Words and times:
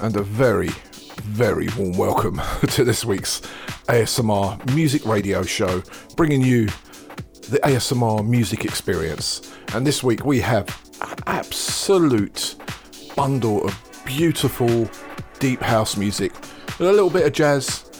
And 0.00 0.16
a 0.16 0.22
very, 0.22 0.70
very 1.20 1.68
warm 1.76 1.92
welcome 1.98 2.40
to 2.68 2.82
this 2.82 3.04
week's 3.04 3.42
ASMR 3.88 4.74
music 4.74 5.04
radio 5.04 5.42
show, 5.42 5.82
bringing 6.16 6.40
you 6.40 6.64
the 7.50 7.60
ASMR 7.62 8.26
music 8.26 8.64
experience. 8.64 9.54
And 9.74 9.86
this 9.86 10.02
week 10.02 10.24
we 10.24 10.40
have 10.40 10.66
an 11.02 11.18
absolute 11.26 12.54
bundle 13.14 13.66
of 13.66 14.02
beautiful 14.06 14.88
deep 15.38 15.60
house 15.60 15.98
music, 15.98 16.32
a 16.80 16.84
little 16.84 17.10
bit 17.10 17.26
of 17.26 17.34
jazz, 17.34 17.90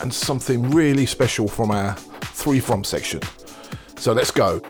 and 0.00 0.12
something 0.12 0.68
really 0.68 1.06
special 1.06 1.46
from 1.46 1.70
our 1.70 1.94
three 1.94 2.58
from 2.58 2.82
section. 2.82 3.20
So 3.96 4.12
let's 4.12 4.32
go. 4.32 4.60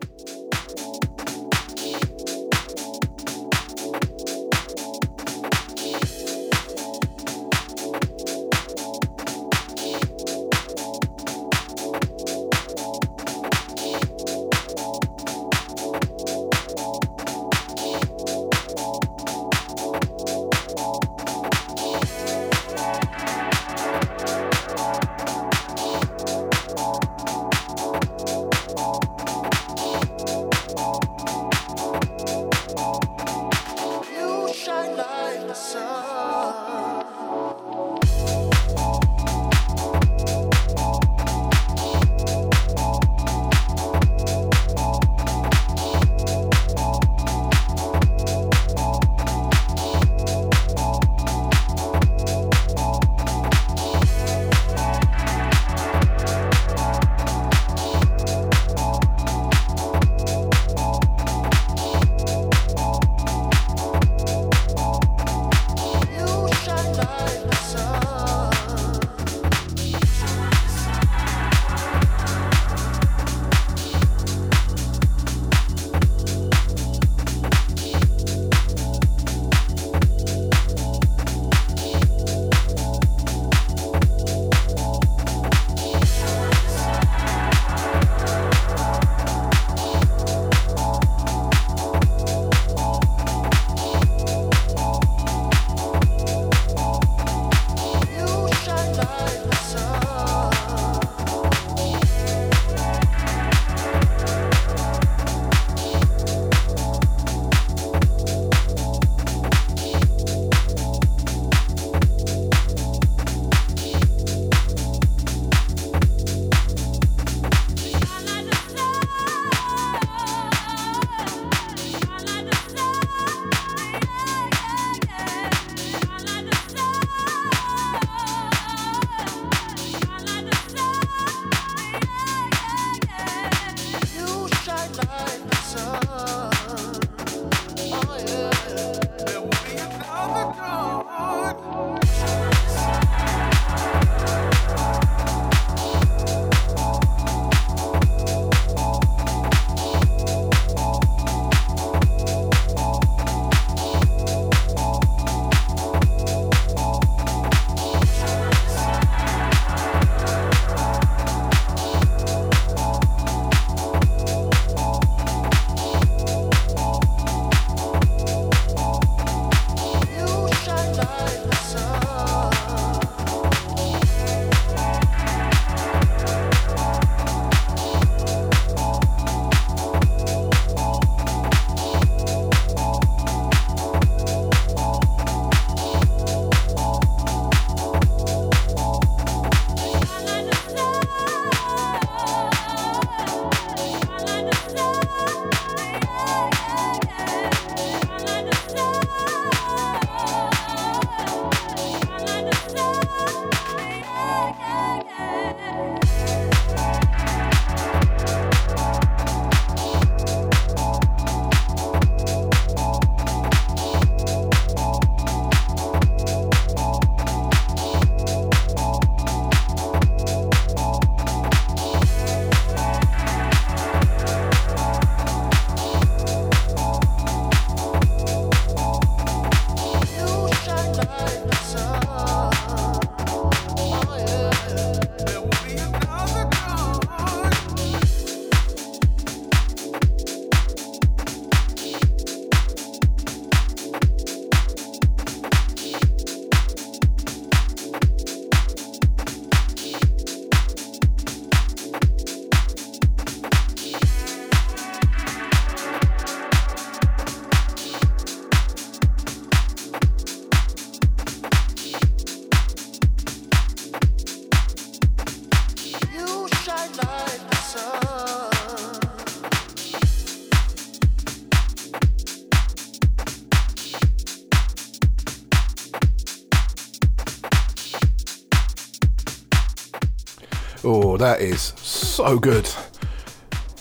That 281.21 281.43
is 281.43 281.75
so 281.77 282.39
good. 282.39 282.67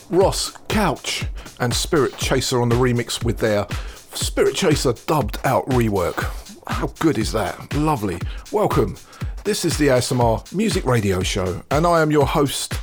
Ross 0.09 0.57
Couch 0.67 1.25
and 1.61 1.73
Spirit 1.73 2.17
Chaser 2.17 2.61
on 2.61 2.67
the 2.67 2.75
remix 2.75 3.23
with 3.23 3.37
their 3.37 3.65
Spirit 4.13 4.55
Chaser 4.55 4.91
dubbed 5.05 5.37
out 5.45 5.65
rework. 5.67 6.29
How 6.67 6.87
good 6.99 7.17
is 7.17 7.31
that? 7.31 7.73
Lovely. 7.73 8.19
Welcome. 8.51 8.97
This 9.45 9.63
is 9.63 9.77
the 9.77 9.87
ASMR 9.87 10.53
Music 10.53 10.83
Radio 10.83 11.23
Show, 11.23 11.63
and 11.71 11.87
I 11.87 12.01
am 12.01 12.11
your 12.11 12.27
host, 12.27 12.73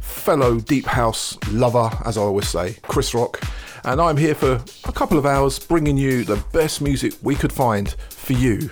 fellow 0.00 0.58
Deep 0.58 0.86
House 0.86 1.38
lover, 1.52 1.88
as 2.04 2.18
I 2.18 2.22
always 2.22 2.48
say, 2.48 2.78
Chris 2.82 3.14
Rock, 3.14 3.40
and 3.84 4.00
I'm 4.00 4.16
here 4.16 4.34
for 4.34 4.60
a 4.86 4.92
couple 4.92 5.18
of 5.18 5.26
hours 5.26 5.60
bringing 5.60 5.96
you 5.96 6.24
the 6.24 6.42
best 6.52 6.80
music 6.80 7.14
we 7.22 7.36
could 7.36 7.52
find 7.52 7.90
for 8.10 8.32
you 8.32 8.70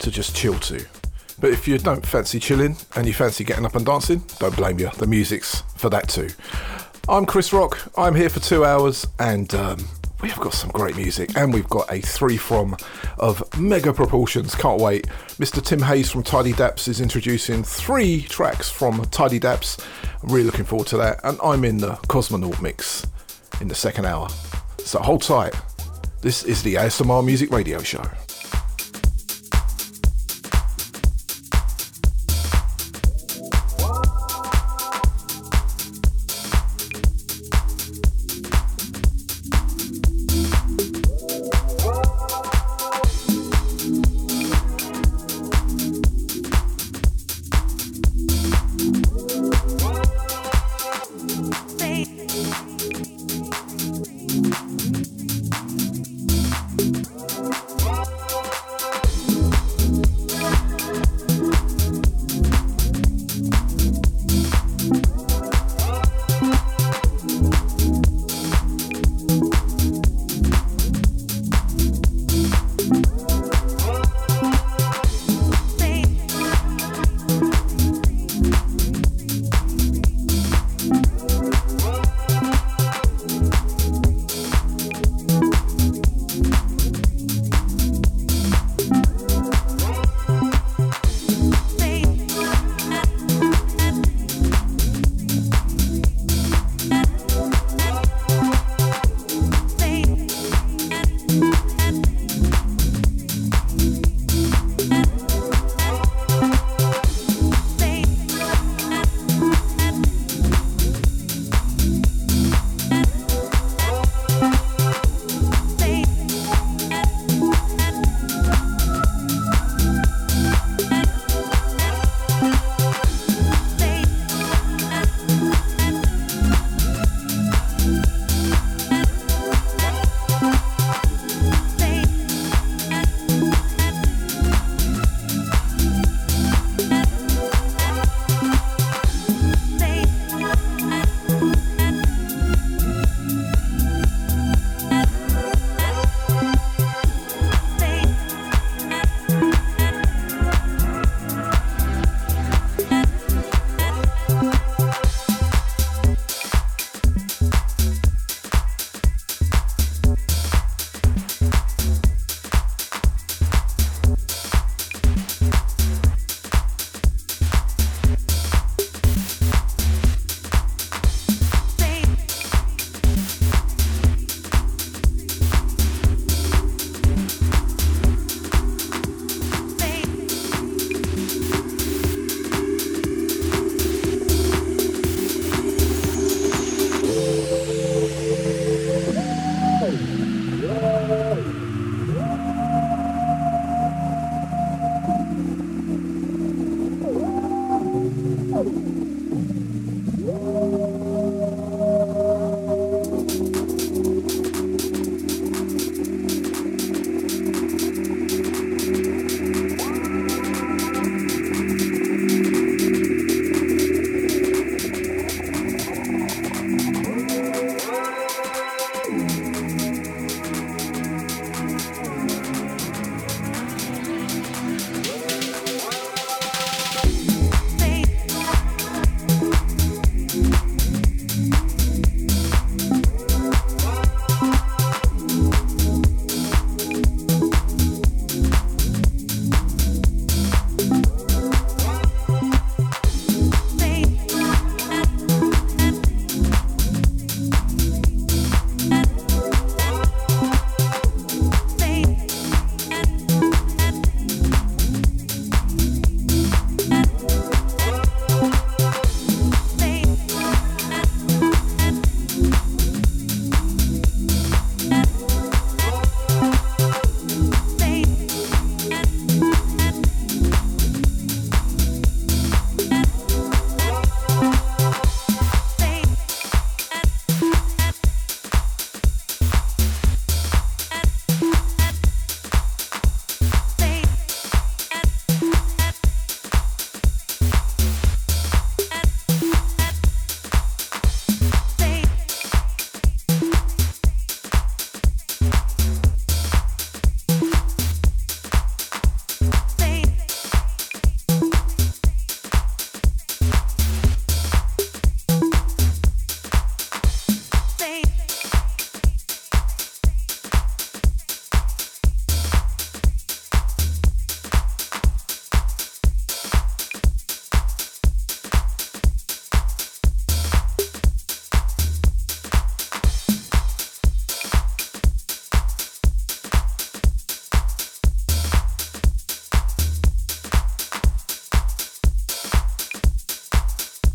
to 0.00 0.10
just 0.10 0.36
chill 0.36 0.58
to. 0.58 0.84
But 1.40 1.50
if 1.50 1.68
you 1.68 1.78
don't 1.78 2.04
fancy 2.04 2.40
chilling 2.40 2.76
and 2.96 3.06
you 3.06 3.12
fancy 3.12 3.44
getting 3.44 3.64
up 3.64 3.76
and 3.76 3.86
dancing, 3.86 4.22
don't 4.38 4.56
blame 4.56 4.78
you. 4.78 4.90
The 4.98 5.06
music's 5.06 5.62
for 5.76 5.88
that 5.90 6.08
too. 6.08 6.28
I'm 7.08 7.26
Chris 7.26 7.52
Rock. 7.52 7.78
I'm 7.96 8.14
here 8.14 8.28
for 8.28 8.40
two 8.40 8.64
hours 8.64 9.06
and 9.18 9.54
um, 9.54 9.78
we 10.20 10.28
have 10.28 10.40
got 10.40 10.52
some 10.52 10.70
great 10.70 10.96
music 10.96 11.36
and 11.36 11.54
we've 11.54 11.68
got 11.68 11.90
a 11.92 12.00
three 12.00 12.36
from 12.36 12.76
of 13.18 13.42
mega 13.58 13.92
proportions. 13.92 14.54
Can't 14.54 14.80
wait. 14.80 15.06
Mr. 15.38 15.64
Tim 15.64 15.80
Hayes 15.80 16.10
from 16.10 16.24
Tidy 16.24 16.52
Daps 16.52 16.88
is 16.88 17.00
introducing 17.00 17.62
three 17.62 18.22
tracks 18.22 18.68
from 18.68 19.04
Tidy 19.06 19.38
Daps. 19.38 19.82
I'm 20.22 20.30
really 20.30 20.44
looking 20.44 20.64
forward 20.64 20.88
to 20.88 20.96
that. 20.96 21.20
And 21.22 21.38
I'm 21.42 21.64
in 21.64 21.78
the 21.78 21.92
Cosmonaut 22.08 22.60
mix 22.60 23.06
in 23.60 23.68
the 23.68 23.76
second 23.76 24.06
hour. 24.06 24.28
So 24.78 24.98
hold 24.98 25.22
tight. 25.22 25.54
This 26.20 26.42
is 26.42 26.64
the 26.64 26.74
ASMR 26.74 27.24
Music 27.24 27.52
Radio 27.52 27.80
Show. 27.80 28.02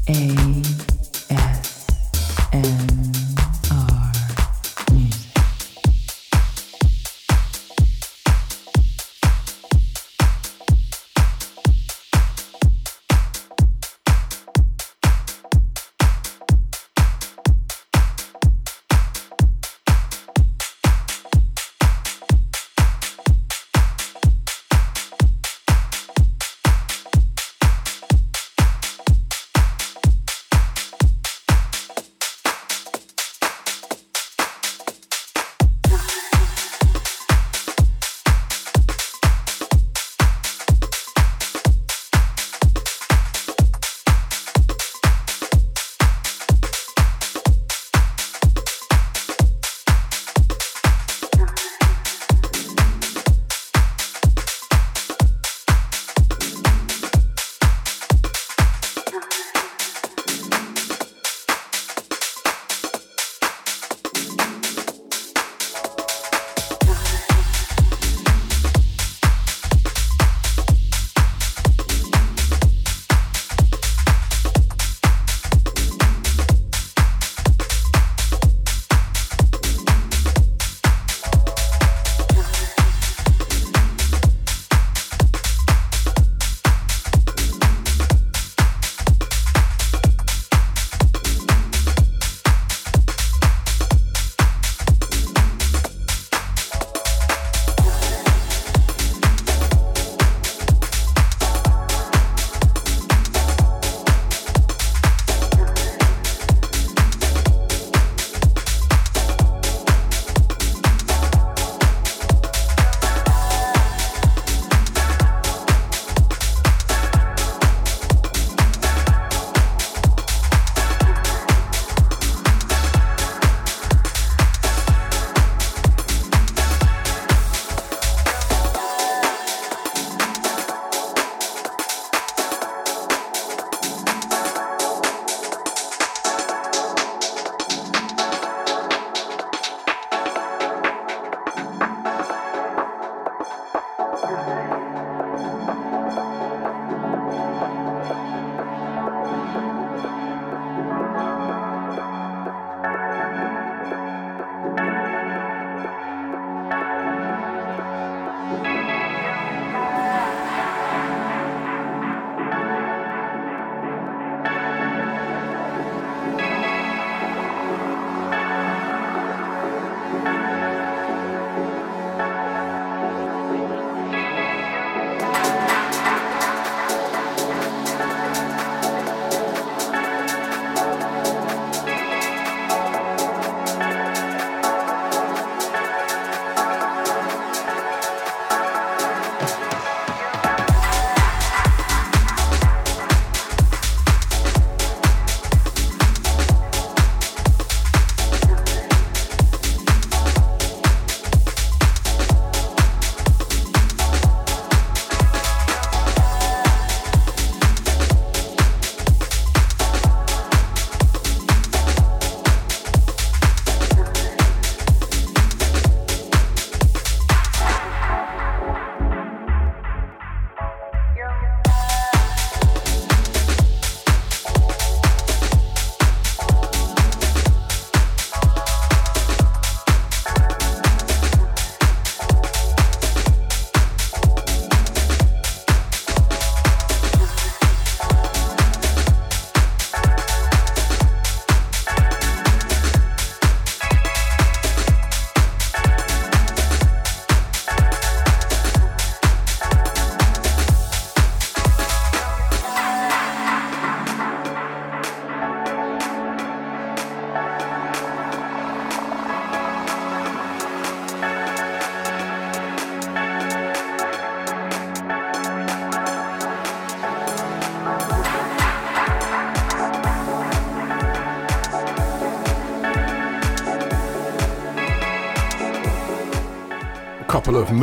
A. 0.06 0.43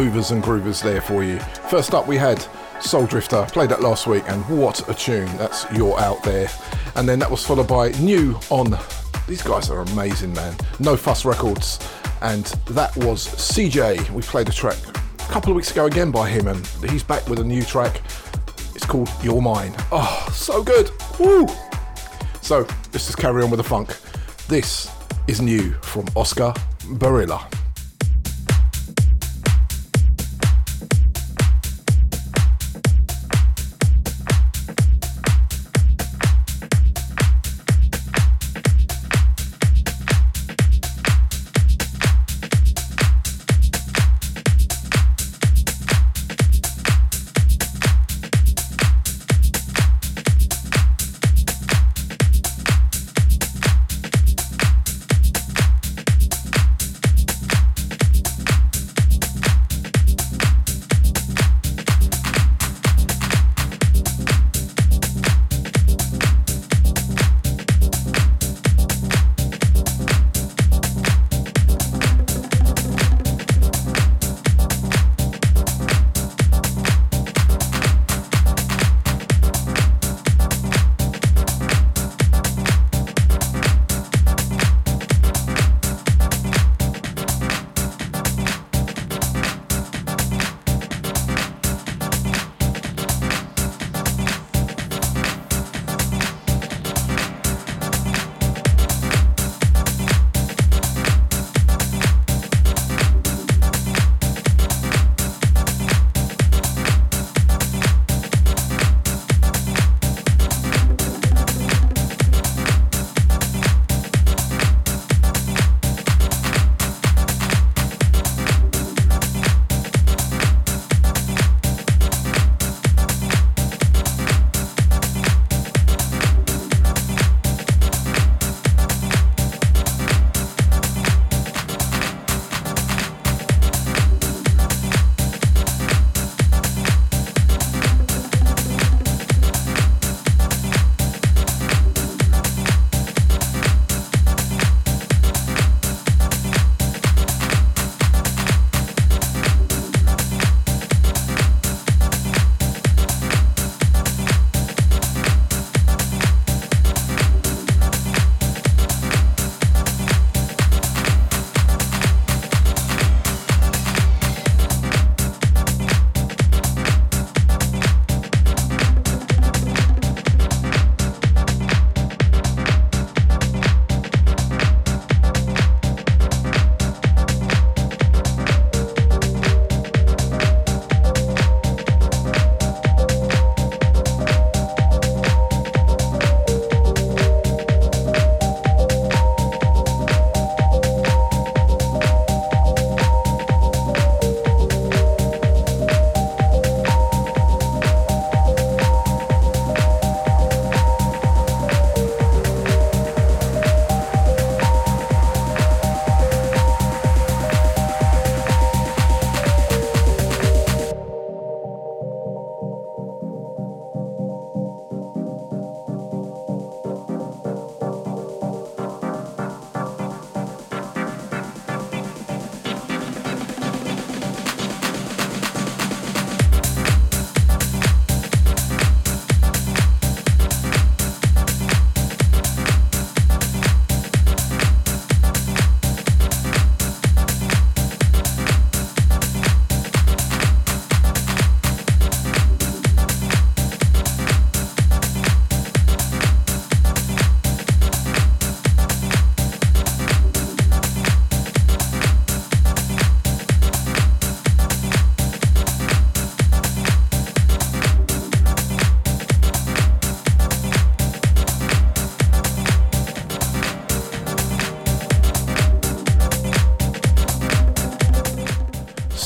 movers 0.01 0.31
and 0.31 0.43
groovers 0.43 0.83
there 0.83 1.03
for 1.03 1.23
you. 1.23 1.39
First 1.69 1.93
up, 1.93 2.07
we 2.09 2.17
had 2.17 2.43
Soul 2.81 3.05
Drifter, 3.05 3.45
played 3.53 3.69
that 3.69 3.83
last 3.83 4.07
week, 4.07 4.25
and 4.29 4.43
what 4.49 4.89
a 4.89 4.95
tune! 4.95 5.27
That's 5.37 5.71
You're 5.75 6.01
Out 6.01 6.23
There. 6.23 6.49
And 6.97 7.07
then 7.07 7.19
that 7.19 7.31
was 7.31 7.45
followed 7.45 7.69
by 7.69 7.91
New 8.01 8.35
on. 8.49 8.79
These 9.29 9.43
guys 9.43 9.69
are 9.69 9.81
amazing, 9.81 10.33
man. 10.33 10.57
No 10.79 10.97
Fuss 10.97 11.27
Records. 11.27 11.79
And 12.23 12.47
that 12.69 12.97
was 12.97 13.29
CJ. 13.29 14.09
We 14.09 14.23
played 14.23 14.49
a 14.49 14.53
track 14.53 14.79
a 14.87 15.33
couple 15.33 15.51
of 15.51 15.57
weeks 15.57 15.71
ago 15.71 15.85
again 15.85 16.11
by 16.11 16.31
him, 16.31 16.49
and 16.49 16.67
he's 16.89 17.03
back 17.03 17.29
with 17.29 17.39
a 17.39 17.45
new 17.45 17.63
track. 17.63 18.01
It's 18.75 18.87
called 18.87 19.11
You're 19.23 19.43
Mine. 19.43 19.75
Oh, 19.93 20.27
so 20.33 20.63
good. 20.63 20.91
Woo! 21.19 21.47
So 22.41 22.61
let's 22.95 23.05
just 23.05 23.19
carry 23.19 23.43
on 23.43 23.51
with 23.51 23.59
the 23.59 23.65
funk. 23.65 23.95
This 24.49 24.91
is 25.29 25.43
new 25.43 25.73
from 25.83 26.07
Oscar 26.17 26.55
Barilla. 26.95 27.50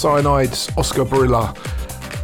Cyanide's 0.04 0.68
Oscar 0.76 1.06
Barilla 1.06 1.56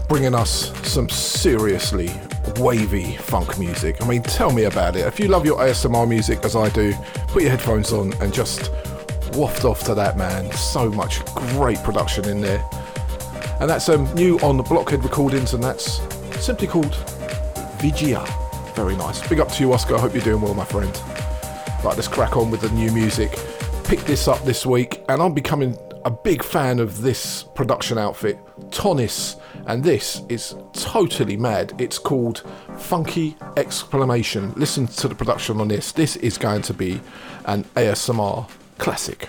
bringing 0.07 0.35
us 0.35 0.71
some 0.87 1.09
seriously 1.09 2.11
wavy 2.57 3.16
funk 3.16 3.59
music. 3.59 4.03
I 4.03 4.07
mean, 4.07 4.23
tell 4.23 4.53
me 4.53 4.64
about 4.64 4.97
it. 4.97 5.07
If 5.07 5.19
you 5.19 5.29
love 5.29 5.47
your 5.47 5.59
ASMR 5.61 6.07
music 6.07 6.45
as 6.45 6.55
I 6.55 6.69
do, 6.69 6.93
put 7.29 7.40
your 7.40 7.51
headphones 7.51 7.90
on 7.90 8.12
and 8.21 8.35
just 8.35 8.71
waft 9.33 9.64
off 9.64 9.83
to 9.85 9.95
that, 9.95 10.19
man. 10.19 10.53
So 10.53 10.90
much 10.90 11.25
great 11.35 11.79
production 11.79 12.29
in 12.29 12.43
there. 12.43 12.62
And 13.61 13.71
that's 13.71 13.88
um, 13.88 14.12
new 14.12 14.38
on 14.40 14.59
the 14.59 14.62
Blockhead 14.62 15.03
Recordings, 15.03 15.55
and 15.55 15.64
that's 15.64 16.03
simply 16.38 16.66
called 16.66 16.93
Vigia. 17.79 18.23
Very 18.75 18.95
nice. 18.95 19.27
Big 19.27 19.40
up 19.40 19.49
to 19.53 19.62
you, 19.62 19.73
Oscar. 19.73 19.97
I 19.97 20.01
hope 20.01 20.12
you're 20.12 20.23
doing 20.23 20.43
well, 20.43 20.53
my 20.53 20.66
friend. 20.66 20.95
Right, 21.83 21.97
let's 21.97 22.09
crack 22.09 22.37
on 22.37 22.51
with 22.51 22.61
the 22.61 22.69
new 22.73 22.93
music. 22.93 23.38
Pick 23.85 24.01
this 24.01 24.29
up 24.29 24.45
this 24.45 24.66
week, 24.66 25.03
and 25.09 25.23
I'm 25.23 25.33
becoming 25.33 25.79
a 26.05 26.11
big 26.11 26.43
fan 26.43 26.79
of 26.79 27.01
this 27.01 27.39
production 27.61 27.99
outfit, 27.99 28.38
Tonis, 28.70 29.38
and 29.66 29.85
this 29.85 30.23
is 30.31 30.55
totally 30.73 31.37
mad. 31.37 31.75
It's 31.79 31.99
called 31.99 32.42
Funky 32.79 33.37
Exclamation. 33.59 34.55
Listen 34.57 34.87
to 34.87 35.09
the 35.09 35.14
production 35.14 35.61
on 35.61 35.68
this. 35.68 35.92
This 35.92 36.16
is 36.16 36.38
going 36.38 36.62
to 36.62 36.73
be 36.73 37.03
an 37.44 37.64
ASMR 37.77 38.49
classic. 38.79 39.29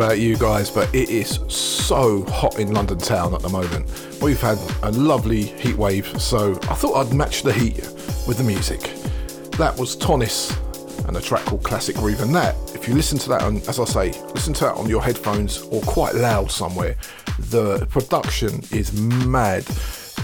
About 0.00 0.18
you 0.18 0.36
guys, 0.36 0.70
but 0.70 0.92
it 0.94 1.08
is 1.08 1.38
so 1.48 2.24
hot 2.24 2.58
in 2.58 2.72
London 2.72 2.98
town 2.98 3.34
at 3.34 3.42
the 3.42 3.48
moment. 3.48 4.09
We've 4.20 4.40
had 4.40 4.58
a 4.82 4.90
lovely 4.92 5.44
heat 5.44 5.76
wave, 5.76 6.06
so 6.20 6.52
I 6.64 6.74
thought 6.74 7.06
I'd 7.06 7.14
match 7.14 7.42
the 7.42 7.54
heat 7.54 7.78
with 8.28 8.36
the 8.36 8.44
music. 8.44 8.80
That 9.52 9.74
was 9.78 9.96
Tonis 9.96 10.54
and 11.08 11.16
a 11.16 11.22
track 11.22 11.42
called 11.46 11.62
Classic 11.64 11.96
Groove. 11.96 12.20
And 12.20 12.34
that, 12.34 12.54
if 12.74 12.86
you 12.86 12.94
listen 12.94 13.16
to 13.18 13.30
that, 13.30 13.42
on, 13.42 13.56
as 13.68 13.80
I 13.80 13.84
say, 13.84 14.10
listen 14.34 14.52
to 14.54 14.64
that 14.64 14.74
on 14.74 14.90
your 14.90 15.02
headphones 15.02 15.62
or 15.62 15.80
quite 15.82 16.14
loud 16.14 16.50
somewhere, 16.50 16.96
the 17.38 17.86
production 17.86 18.62
is 18.70 18.92
mad. 19.00 19.62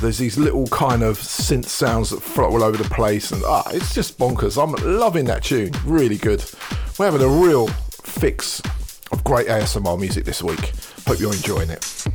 There's 0.00 0.18
these 0.18 0.36
little 0.36 0.66
kind 0.66 1.02
of 1.02 1.16
synth 1.18 1.64
sounds 1.64 2.10
that 2.10 2.20
float 2.20 2.52
all 2.52 2.62
over 2.62 2.76
the 2.76 2.88
place, 2.90 3.32
and 3.32 3.42
ah, 3.46 3.62
it's 3.72 3.94
just 3.94 4.18
bonkers. 4.18 4.62
I'm 4.62 4.72
loving 4.98 5.24
that 5.24 5.42
tune, 5.42 5.72
really 5.86 6.18
good. 6.18 6.44
We're 6.98 7.06
having 7.06 7.22
a 7.22 7.28
real 7.28 7.68
fix 7.68 8.60
of 9.10 9.24
great 9.24 9.46
ASMR 9.46 9.98
music 9.98 10.26
this 10.26 10.42
week. 10.42 10.72
Hope 11.06 11.18
you're 11.18 11.32
enjoying 11.32 11.70
it. 11.70 12.06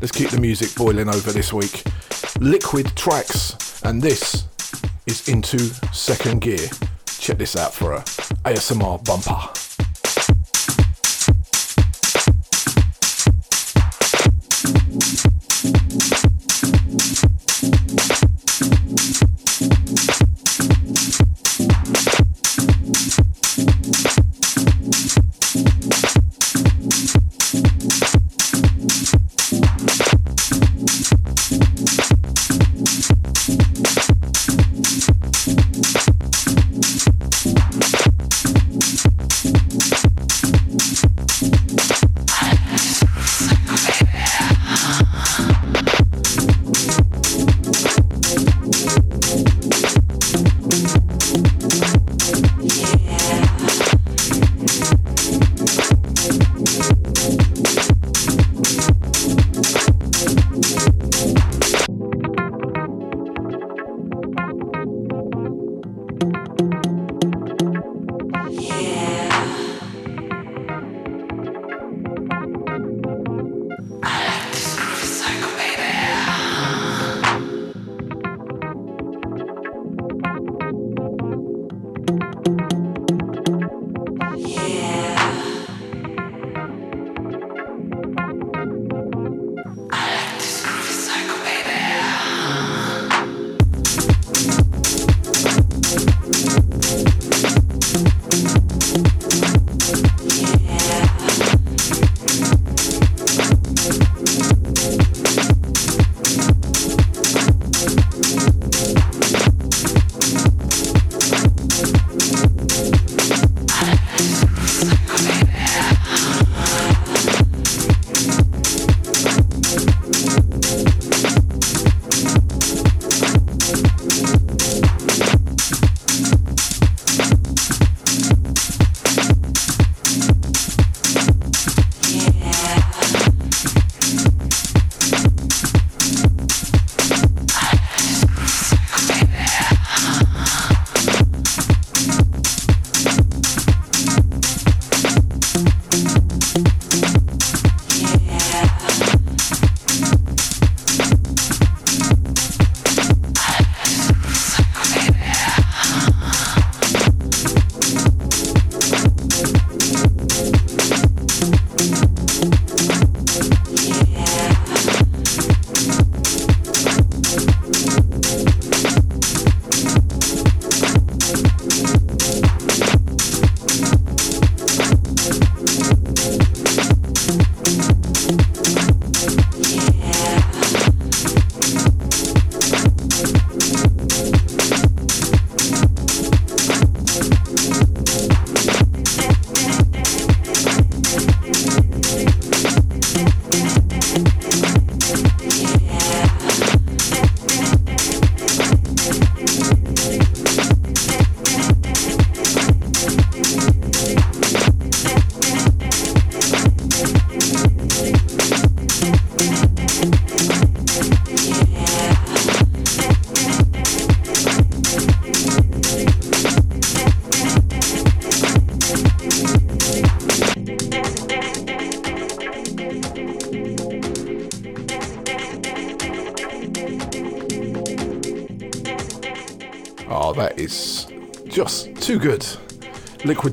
Let's 0.00 0.12
keep 0.12 0.30
the 0.30 0.40
music 0.40 0.74
boiling 0.76 1.08
over 1.08 1.32
this 1.32 1.52
week. 1.52 1.82
Liquid 2.38 2.94
tracks, 2.96 3.82
and 3.82 4.00
this 4.00 4.44
is 5.06 5.28
into 5.28 5.58
second 5.92 6.40
gear. 6.40 6.68
Check 7.06 7.38
this 7.38 7.56
out 7.56 7.74
for 7.74 7.94
a 7.94 8.00
ASMR 8.44 9.04
bumper. 9.04 9.67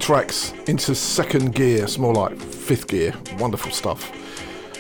Tracks 0.05 0.53
into 0.67 0.93
second 0.93 1.55
gear, 1.55 1.83
it's 1.83 1.97
more 1.97 2.13
like 2.13 2.37
fifth 2.39 2.87
gear. 2.87 3.11
Wonderful 3.39 3.71
stuff. 3.71 4.11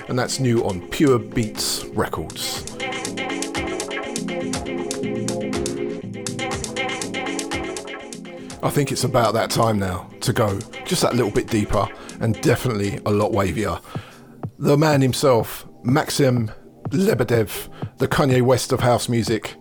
and 0.07 0.19
that's 0.19 0.39
new 0.39 0.63
on 0.65 0.87
Pure 0.89 1.17
Beats 1.17 1.83
Records. 1.85 2.63
I 8.61 8.69
think 8.69 8.91
it's 8.91 9.03
about 9.03 9.33
that 9.33 9.49
time 9.49 9.79
now 9.79 10.07
to 10.21 10.31
go 10.31 10.59
just 10.85 11.01
that 11.01 11.15
little 11.15 11.31
bit 11.31 11.47
deeper 11.47 11.87
and 12.19 12.39
definitely 12.41 12.99
a 13.07 13.11
lot 13.11 13.31
wavier. 13.31 13.81
The 14.59 14.77
man 14.77 15.01
himself, 15.01 15.65
Maxim 15.83 16.51
Lebedev, 16.89 17.69
the 17.97 18.07
Kanye 18.07 18.43
West 18.43 18.71
of 18.71 18.79
house 18.79 19.09
music, 19.09 19.55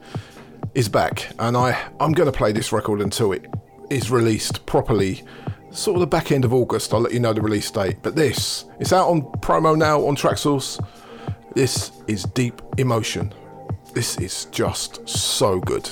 is 0.75 0.91
back, 0.91 1.31
and 1.39 1.57
I, 1.57 1.81
I'm 2.01 2.13
going 2.13 2.31
to 2.31 2.37
play 2.37 2.53
this 2.53 2.71
record 2.71 3.01
until 3.01 3.33
it 3.33 3.47
is 3.91 4.11
released 4.11 4.67
properly. 4.67 5.23
Sort 5.75 5.97
of 5.97 6.01
the 6.03 6.07
back 6.07 6.31
end 6.31 6.45
of 6.45 6.55
August, 6.55 6.95
I'll 6.95 7.01
let 7.01 7.13
you 7.13 7.19
know 7.19 7.33
the 7.33 7.43
release 7.43 7.69
date. 7.69 7.97
But 8.01 8.15
this, 8.15 8.65
it's 8.79 8.93
out 8.93 9.09
on 9.09 9.23
promo 9.41 9.77
now 9.77 10.07
on 10.07 10.15
Traxsource. 10.15 10.81
This 11.55 11.91
is 12.07 12.23
Deep 12.23 12.63
Emotion. 12.79 13.35
This 13.93 14.17
is 14.21 14.45
just 14.53 15.07
so 15.09 15.59
good. 15.59 15.91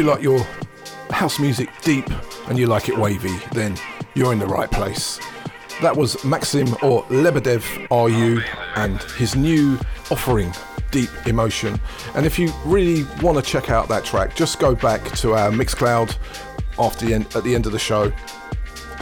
You 0.00 0.06
like 0.06 0.22
your 0.22 0.42
house 1.10 1.38
music 1.38 1.68
deep 1.82 2.08
and 2.48 2.58
you 2.58 2.66
like 2.66 2.88
it 2.88 2.96
wavy, 2.96 3.36
then 3.52 3.76
you're 4.14 4.32
in 4.32 4.38
the 4.38 4.46
right 4.46 4.70
place. 4.70 5.20
That 5.82 5.94
was 5.94 6.24
Maxim 6.24 6.68
or 6.82 7.02
Lebedev 7.10 7.62
RU 7.90 8.40
and 8.76 9.02
his 9.18 9.36
new 9.36 9.78
offering, 10.10 10.54
Deep 10.90 11.10
Emotion. 11.26 11.78
And 12.14 12.24
if 12.24 12.38
you 12.38 12.50
really 12.64 13.04
want 13.20 13.36
to 13.36 13.42
check 13.42 13.68
out 13.68 13.88
that 13.88 14.06
track, 14.06 14.34
just 14.34 14.58
go 14.58 14.74
back 14.74 15.04
to 15.18 15.34
our 15.34 15.50
Mixcloud 15.50 16.16
after 16.78 17.04
the 17.04 17.12
end, 17.12 17.26
at 17.36 17.44
the 17.44 17.54
end 17.54 17.66
of 17.66 17.72
the 17.72 17.78
show. 17.78 18.10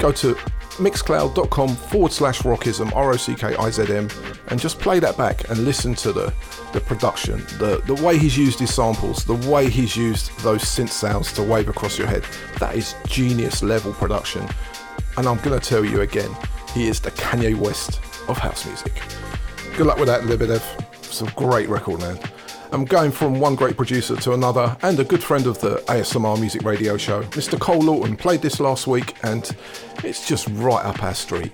Go 0.00 0.10
to 0.10 0.34
mixcloud.com 0.78 1.76
forward 1.76 2.10
slash 2.10 2.40
rockizm, 2.42 2.92
R 2.96 3.12
O 3.12 3.16
C 3.16 3.36
K 3.36 3.54
I 3.54 3.70
Z 3.70 3.82
M, 3.94 4.08
and 4.48 4.58
just 4.58 4.80
play 4.80 4.98
that 4.98 5.16
back 5.16 5.48
and 5.48 5.64
listen 5.64 5.94
to 5.96 6.12
the 6.12 6.32
the 6.72 6.80
production, 6.80 7.38
the, 7.58 7.82
the 7.86 7.94
way 8.02 8.18
he's 8.18 8.36
used 8.36 8.58
his 8.58 8.74
samples, 8.74 9.24
the 9.24 9.34
way 9.50 9.68
he's 9.70 9.96
used 9.96 10.36
those 10.40 10.62
synth 10.62 10.90
sounds 10.90 11.32
to 11.32 11.42
wave 11.42 11.68
across 11.68 11.98
your 11.98 12.06
head. 12.06 12.24
That 12.58 12.76
is 12.76 12.94
genius 13.06 13.62
level 13.62 13.92
production. 13.92 14.46
And 15.16 15.26
I'm 15.26 15.38
going 15.38 15.58
to 15.58 15.66
tell 15.66 15.84
you 15.84 16.02
again, 16.02 16.30
he 16.74 16.88
is 16.88 17.00
the 17.00 17.10
Kanye 17.12 17.56
West 17.56 18.00
of 18.28 18.38
house 18.38 18.66
music. 18.66 19.00
Good 19.76 19.86
luck 19.86 19.98
with 19.98 20.08
that, 20.08 20.22
Lebedev. 20.22 20.62
Some 21.04 21.28
great 21.36 21.68
record, 21.68 22.00
man. 22.00 22.18
I'm 22.70 22.84
going 22.84 23.10
from 23.12 23.40
one 23.40 23.54
great 23.54 23.76
producer 23.76 24.14
to 24.16 24.32
another, 24.34 24.76
and 24.82 25.00
a 25.00 25.04
good 25.04 25.22
friend 25.22 25.46
of 25.46 25.58
the 25.60 25.76
ASMR 25.88 26.38
Music 26.38 26.62
Radio 26.64 26.98
Show, 26.98 27.22
Mr. 27.22 27.58
Cole 27.58 27.80
Lawton, 27.80 28.14
played 28.14 28.42
this 28.42 28.60
last 28.60 28.86
week, 28.86 29.16
and 29.22 29.56
it's 30.04 30.28
just 30.28 30.48
right 30.52 30.84
up 30.84 31.02
our 31.02 31.14
street. 31.14 31.52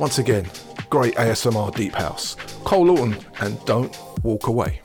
Once 0.00 0.18
again, 0.18 0.46
great 0.90 1.14
ASMR 1.16 1.74
Deep 1.74 1.94
House. 1.94 2.36
Cole 2.64 2.86
Lawton, 2.86 3.16
and 3.40 3.62
Don't 3.64 3.96
Walk 4.22 4.46
Away. 4.46 4.80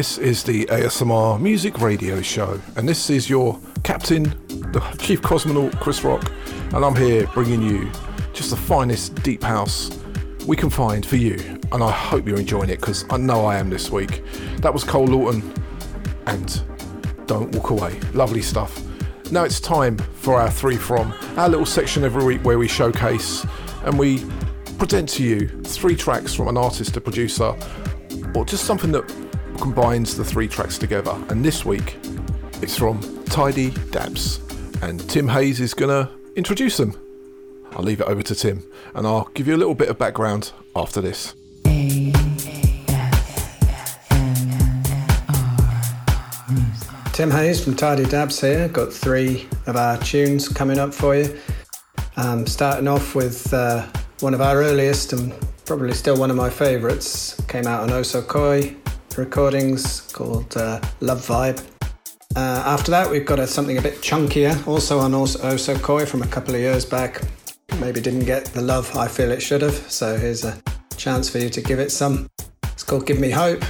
This 0.00 0.16
is 0.16 0.42
the 0.42 0.64
ASMR 0.64 1.38
Music 1.38 1.78
Radio 1.78 2.22
Show, 2.22 2.58
and 2.76 2.88
this 2.88 3.10
is 3.10 3.28
your 3.28 3.60
captain, 3.84 4.22
the 4.72 4.80
chief 4.98 5.20
cosmonaut, 5.20 5.78
Chris 5.78 6.02
Rock, 6.02 6.32
and 6.72 6.82
I'm 6.86 6.96
here 6.96 7.26
bringing 7.34 7.60
you 7.60 7.92
just 8.32 8.48
the 8.48 8.56
finest 8.56 9.14
deep 9.16 9.42
house 9.42 9.90
we 10.46 10.56
can 10.56 10.70
find 10.70 11.04
for 11.04 11.16
you. 11.16 11.34
And 11.70 11.84
I 11.84 11.90
hope 11.90 12.26
you're 12.26 12.40
enjoying 12.40 12.70
it 12.70 12.80
because 12.80 13.04
I 13.10 13.18
know 13.18 13.44
I 13.44 13.58
am 13.58 13.68
this 13.68 13.90
week. 13.90 14.24
That 14.62 14.72
was 14.72 14.84
Cole 14.84 15.04
Lawton, 15.04 15.52
and 16.26 16.62
Don't 17.26 17.54
Walk 17.54 17.68
Away. 17.68 18.00
Lovely 18.14 18.40
stuff. 18.40 18.82
Now 19.30 19.44
it's 19.44 19.60
time 19.60 19.98
for 19.98 20.40
our 20.40 20.50
three 20.50 20.78
from, 20.78 21.12
our 21.36 21.50
little 21.50 21.66
section 21.66 22.04
every 22.04 22.24
week 22.24 22.42
where 22.42 22.58
we 22.58 22.68
showcase 22.68 23.44
and 23.84 23.98
we 23.98 24.24
present 24.78 25.10
to 25.10 25.22
you 25.22 25.46
three 25.62 25.94
tracks 25.94 26.32
from 26.32 26.48
an 26.48 26.56
artist, 26.56 26.96
a 26.96 27.02
producer, 27.02 27.54
or 28.34 28.46
just 28.46 28.64
something 28.64 28.92
that 28.92 29.19
combines 29.60 30.16
the 30.16 30.24
three 30.24 30.48
tracks 30.48 30.78
together. 30.78 31.16
And 31.28 31.44
this 31.44 31.64
week, 31.64 31.98
it's 32.62 32.76
from 32.76 33.00
Tidy 33.26 33.70
Dabs. 33.90 34.40
And 34.82 35.08
Tim 35.08 35.28
Hayes 35.28 35.60
is 35.60 35.74
going 35.74 35.90
to 35.90 36.10
introduce 36.34 36.78
them. 36.78 36.96
I'll 37.72 37.84
leave 37.84 38.00
it 38.00 38.06
over 38.06 38.22
to 38.22 38.34
Tim, 38.34 38.64
and 38.94 39.06
I'll 39.06 39.28
give 39.34 39.46
you 39.46 39.54
a 39.54 39.58
little 39.58 39.74
bit 39.74 39.88
of 39.88 39.98
background 39.98 40.52
after 40.74 41.00
this. 41.00 41.34
Tim 47.12 47.30
Hayes 47.30 47.62
from 47.62 47.76
Tidy 47.76 48.06
Dabs 48.06 48.40
here. 48.40 48.66
Got 48.68 48.92
three 48.92 49.46
of 49.66 49.76
our 49.76 49.98
tunes 49.98 50.48
coming 50.48 50.78
up 50.78 50.94
for 50.94 51.14
you. 51.14 51.38
Um, 52.16 52.46
starting 52.46 52.88
off 52.88 53.14
with 53.14 53.52
uh, 53.52 53.86
one 54.20 54.34
of 54.34 54.40
our 54.40 54.56
earliest 54.56 55.12
and 55.12 55.34
probably 55.66 55.92
still 55.92 56.16
one 56.16 56.30
of 56.30 56.36
my 56.36 56.48
favourites. 56.50 57.40
Came 57.46 57.66
out 57.66 57.82
on 57.82 57.90
Oso 57.90 58.26
Koi 58.26 58.74
recordings 59.20 60.00
called 60.12 60.56
uh, 60.56 60.80
Love 61.00 61.20
Vibe. 61.20 61.62
Uh, 62.34 62.62
after 62.64 62.90
that, 62.90 63.10
we've 63.10 63.26
got 63.26 63.38
a, 63.38 63.46
something 63.46 63.76
a 63.76 63.82
bit 63.82 63.94
chunkier, 63.96 64.66
also 64.66 64.98
on 64.98 65.12
Oso 65.12 65.80
Koi 65.82 66.06
from 66.06 66.22
a 66.22 66.26
couple 66.26 66.54
of 66.54 66.60
years 66.60 66.84
back. 66.84 67.20
Maybe 67.78 68.00
didn't 68.00 68.24
get 68.24 68.46
the 68.46 68.62
love 68.62 68.96
I 68.96 69.08
feel 69.08 69.30
it 69.30 69.40
should 69.40 69.62
have, 69.62 69.74
so 69.90 70.16
here's 70.16 70.44
a 70.44 70.60
chance 70.96 71.28
for 71.28 71.38
you 71.38 71.50
to 71.50 71.60
give 71.60 71.78
it 71.78 71.92
some. 71.92 72.28
It's 72.64 72.82
called 72.82 73.06
Give 73.06 73.20
Me 73.20 73.30
Hope. 73.30 73.62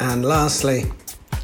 And 0.00 0.24
lastly, 0.24 0.84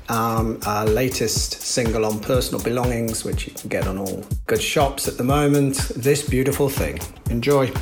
um, 0.09 0.61
our 0.66 0.86
latest 0.86 1.61
single 1.62 2.05
on 2.05 2.20
personal 2.20 2.62
belongings, 2.62 3.24
which 3.24 3.46
you 3.46 3.55
can 3.55 3.68
get 3.68 3.86
on 3.86 3.98
all 3.98 4.24
good 4.46 4.62
shops 4.62 5.09
at 5.09 5.16
the 5.16 5.24
moment. 5.24 5.76
This 5.96 6.28
beautiful 6.28 6.68
thing. 6.68 7.01
Enjoy. 7.30 7.72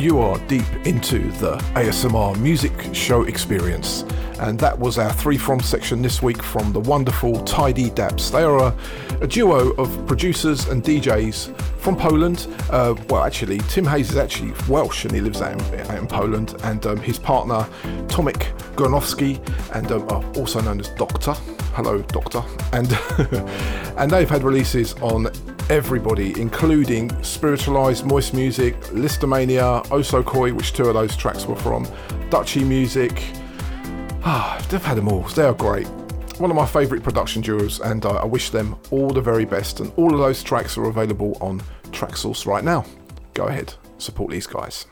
Deep 0.00 0.64
into 0.86 1.18
the 1.32 1.58
ASMR 1.74 2.34
music 2.40 2.72
show 2.94 3.24
experience. 3.24 4.02
And 4.38 4.58
that 4.58 4.78
was 4.78 4.96
our 4.96 5.12
three 5.12 5.36
from 5.36 5.60
section 5.60 6.00
this 6.00 6.22
week 6.22 6.42
from 6.42 6.72
the 6.72 6.80
wonderful 6.80 7.44
Tidy 7.44 7.90
Daps. 7.90 8.32
They 8.32 8.42
are 8.42 8.58
a, 8.58 8.76
a 9.20 9.26
duo 9.26 9.72
of 9.72 10.06
producers 10.06 10.68
and 10.68 10.82
DJs 10.82 11.54
from 11.76 11.96
Poland. 11.96 12.46
Uh, 12.70 12.94
well, 13.10 13.24
actually, 13.24 13.58
Tim 13.68 13.84
Hayes 13.84 14.10
is 14.10 14.16
actually 14.16 14.54
Welsh 14.70 15.04
and 15.04 15.12
he 15.12 15.20
lives 15.20 15.42
out 15.42 15.60
in, 15.60 15.80
out 15.80 15.98
in 15.98 16.06
Poland. 16.06 16.54
And 16.62 16.86
um, 16.86 16.96
his 16.96 17.18
partner, 17.18 17.68
Tomek 18.08 18.56
Gornowski, 18.76 19.38
and 19.74 19.92
um, 19.92 20.32
also 20.34 20.62
known 20.62 20.80
as 20.80 20.88
Doctor. 20.96 21.34
Hello, 21.74 22.00
Doctor. 22.00 22.42
And 22.72 22.90
and 23.98 24.10
they've 24.10 24.30
had 24.30 24.44
releases 24.44 24.94
on 24.94 25.30
everybody, 25.70 26.38
including 26.40 27.10
Spiritualized, 27.22 28.04
Moist 28.04 28.34
Music, 28.34 28.74
Listomania, 28.86 29.86
Osokoi, 29.86 30.52
which 30.52 30.72
two 30.72 30.86
of 30.86 30.94
those 30.94 31.16
tracks 31.16 31.46
were 31.46 31.54
from, 31.54 31.86
Dutchy 32.28 32.64
Music. 32.64 33.22
Ah, 34.24 34.60
they've 34.68 34.84
had 34.84 34.96
them 34.96 35.06
all. 35.06 35.22
They 35.22 35.44
are 35.44 35.54
great. 35.54 35.86
One 36.38 36.50
of 36.50 36.56
my 36.56 36.66
favourite 36.66 37.04
production 37.04 37.40
duos, 37.40 37.78
and 37.78 38.04
I 38.04 38.24
wish 38.24 38.50
them 38.50 38.76
all 38.90 39.10
the 39.10 39.20
very 39.20 39.44
best. 39.44 39.78
And 39.78 39.92
all 39.94 40.12
of 40.12 40.18
those 40.18 40.42
tracks 40.42 40.76
are 40.76 40.86
available 40.86 41.38
on 41.40 41.62
Traxsource 41.92 42.46
right 42.46 42.64
now. 42.64 42.84
Go 43.34 43.44
ahead, 43.44 43.72
support 43.98 44.32
these 44.32 44.48
guys. 44.48 44.86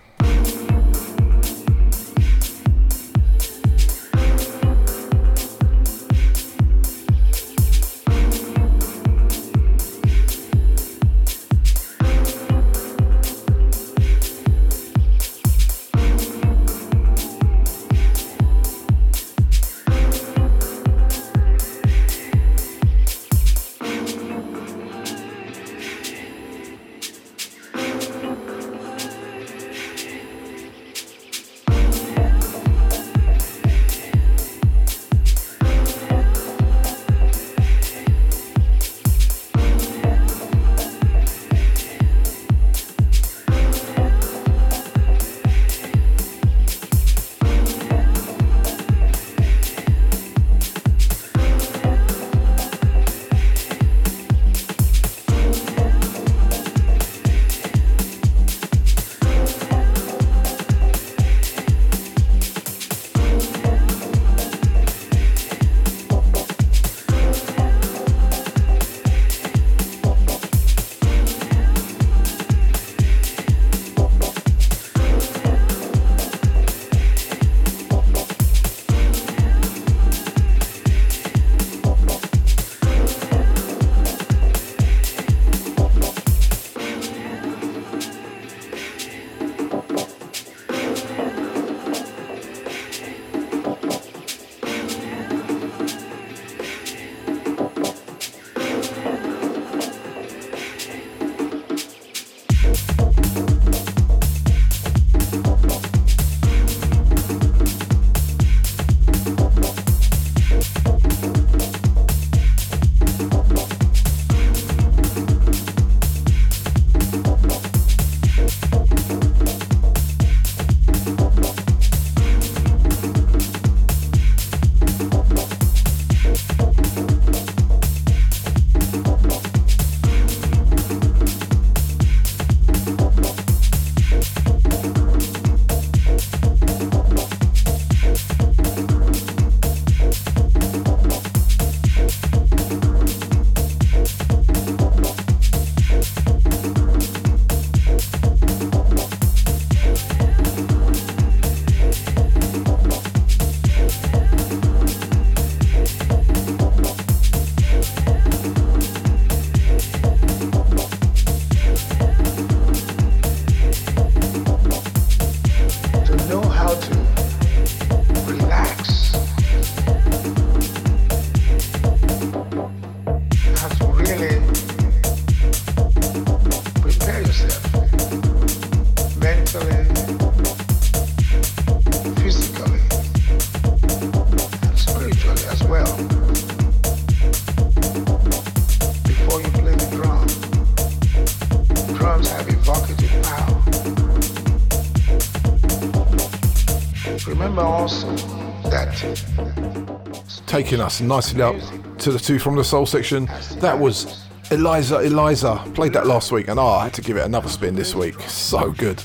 Us 200.75 201.01
nicely 201.01 201.43
up 201.43 201.57
to 201.99 202.13
the 202.13 202.19
two 202.19 202.39
from 202.39 202.55
the 202.57 202.63
soul 202.63 202.87
section. 202.87 203.27
That 203.61 203.79
was 203.79 204.25
Eliza 204.51 205.01
Eliza. 205.01 205.63
Played 205.75 205.95
that 205.95 206.07
last 206.07 206.31
week 206.31 206.49
and 206.49 206.61
oh, 206.61 206.67
I 206.67 206.85
had 206.85 206.95
to 206.95 207.03
give 207.03 207.17
it 207.17 207.25
another 207.25 207.49
spin 207.49 207.75
this 207.75 207.95
week. 207.95 208.21
So 208.23 208.71
good. 208.73 209.03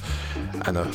And 0.65 0.77
a 0.77 0.91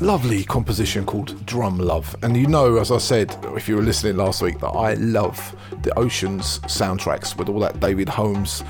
lovely 0.00 0.44
composition 0.44 1.06
called 1.06 1.46
Drum 1.46 1.78
Love. 1.78 2.14
And 2.22 2.36
you 2.36 2.46
know, 2.46 2.76
as 2.78 2.90
I 2.90 2.98
said, 2.98 3.36
if 3.56 3.68
you 3.68 3.76
were 3.76 3.82
listening 3.82 4.16
last 4.16 4.42
week, 4.42 4.58
that 4.60 4.70
I 4.70 4.94
love 4.94 5.56
the 5.82 5.96
Oceans 5.98 6.58
soundtracks 6.60 7.36
with 7.36 7.48
all 7.48 7.60
that 7.60 7.80
David 7.80 8.08
Holmes 8.08 8.64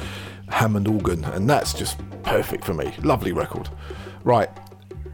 Hammond 0.48 0.88
organ. 0.88 1.24
And 1.24 1.48
that's 1.48 1.72
just 1.72 1.98
perfect 2.22 2.64
for 2.64 2.74
me. 2.74 2.94
Lovely 3.02 3.32
record. 3.32 3.68
Right, 4.24 4.50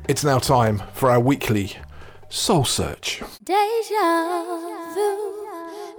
it's 0.09 0.25
now 0.25 0.39
time 0.39 0.83
for 0.93 1.11
our 1.11 1.21
weekly 1.21 1.77
Soul 2.29 2.65
Search. 2.65 3.23
Deja 3.45 4.45
vu, 4.95 5.36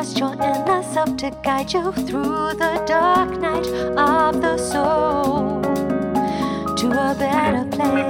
trust 0.03 0.19
your 0.19 0.35
endless 0.43 0.93
self 0.93 1.15
to 1.15 1.31
guide 1.43 1.71
you 1.71 1.91
through 1.93 2.53
the 2.57 2.83
dark 2.85 3.39
night 3.39 3.65
of 3.97 4.41
the 4.41 4.57
soul 4.57 5.61
to 6.75 6.87
a 6.87 7.15
better 7.17 7.65
place. 7.71 8.03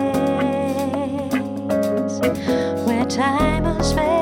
Where 2.88 3.06
time 3.06 3.66
and 3.66 3.86
space 3.86 4.13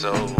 so 0.00 0.37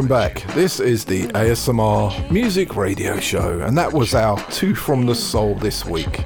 welcome 0.00 0.08
back. 0.08 0.54
This 0.54 0.80
is 0.80 1.04
the 1.04 1.24
ASMR 1.34 2.30
Music 2.30 2.74
Radio 2.74 3.20
Show, 3.20 3.60
and 3.60 3.76
that 3.76 3.92
was 3.92 4.14
our 4.14 4.40
Two 4.50 4.74
from 4.74 5.04
the 5.04 5.14
Soul 5.14 5.56
this 5.56 5.84
week. 5.84 6.24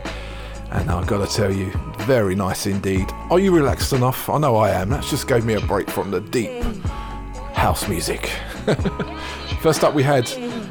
And 0.70 0.88
I've 0.88 1.08
got 1.08 1.28
to 1.28 1.36
tell 1.36 1.52
you, 1.52 1.72
very 2.02 2.36
nice 2.36 2.66
indeed. 2.66 3.10
Are 3.30 3.40
you 3.40 3.52
relaxed 3.52 3.92
enough? 3.92 4.28
I 4.28 4.38
know 4.38 4.54
I 4.54 4.70
am. 4.70 4.90
That 4.90 5.02
just 5.02 5.26
gave 5.26 5.44
me 5.44 5.54
a 5.54 5.60
break 5.60 5.90
from 5.90 6.12
the 6.12 6.20
deep 6.20 6.62
house 7.52 7.88
music. 7.88 8.26
First 9.60 9.82
up, 9.82 9.92
we 9.92 10.04
had 10.04 10.26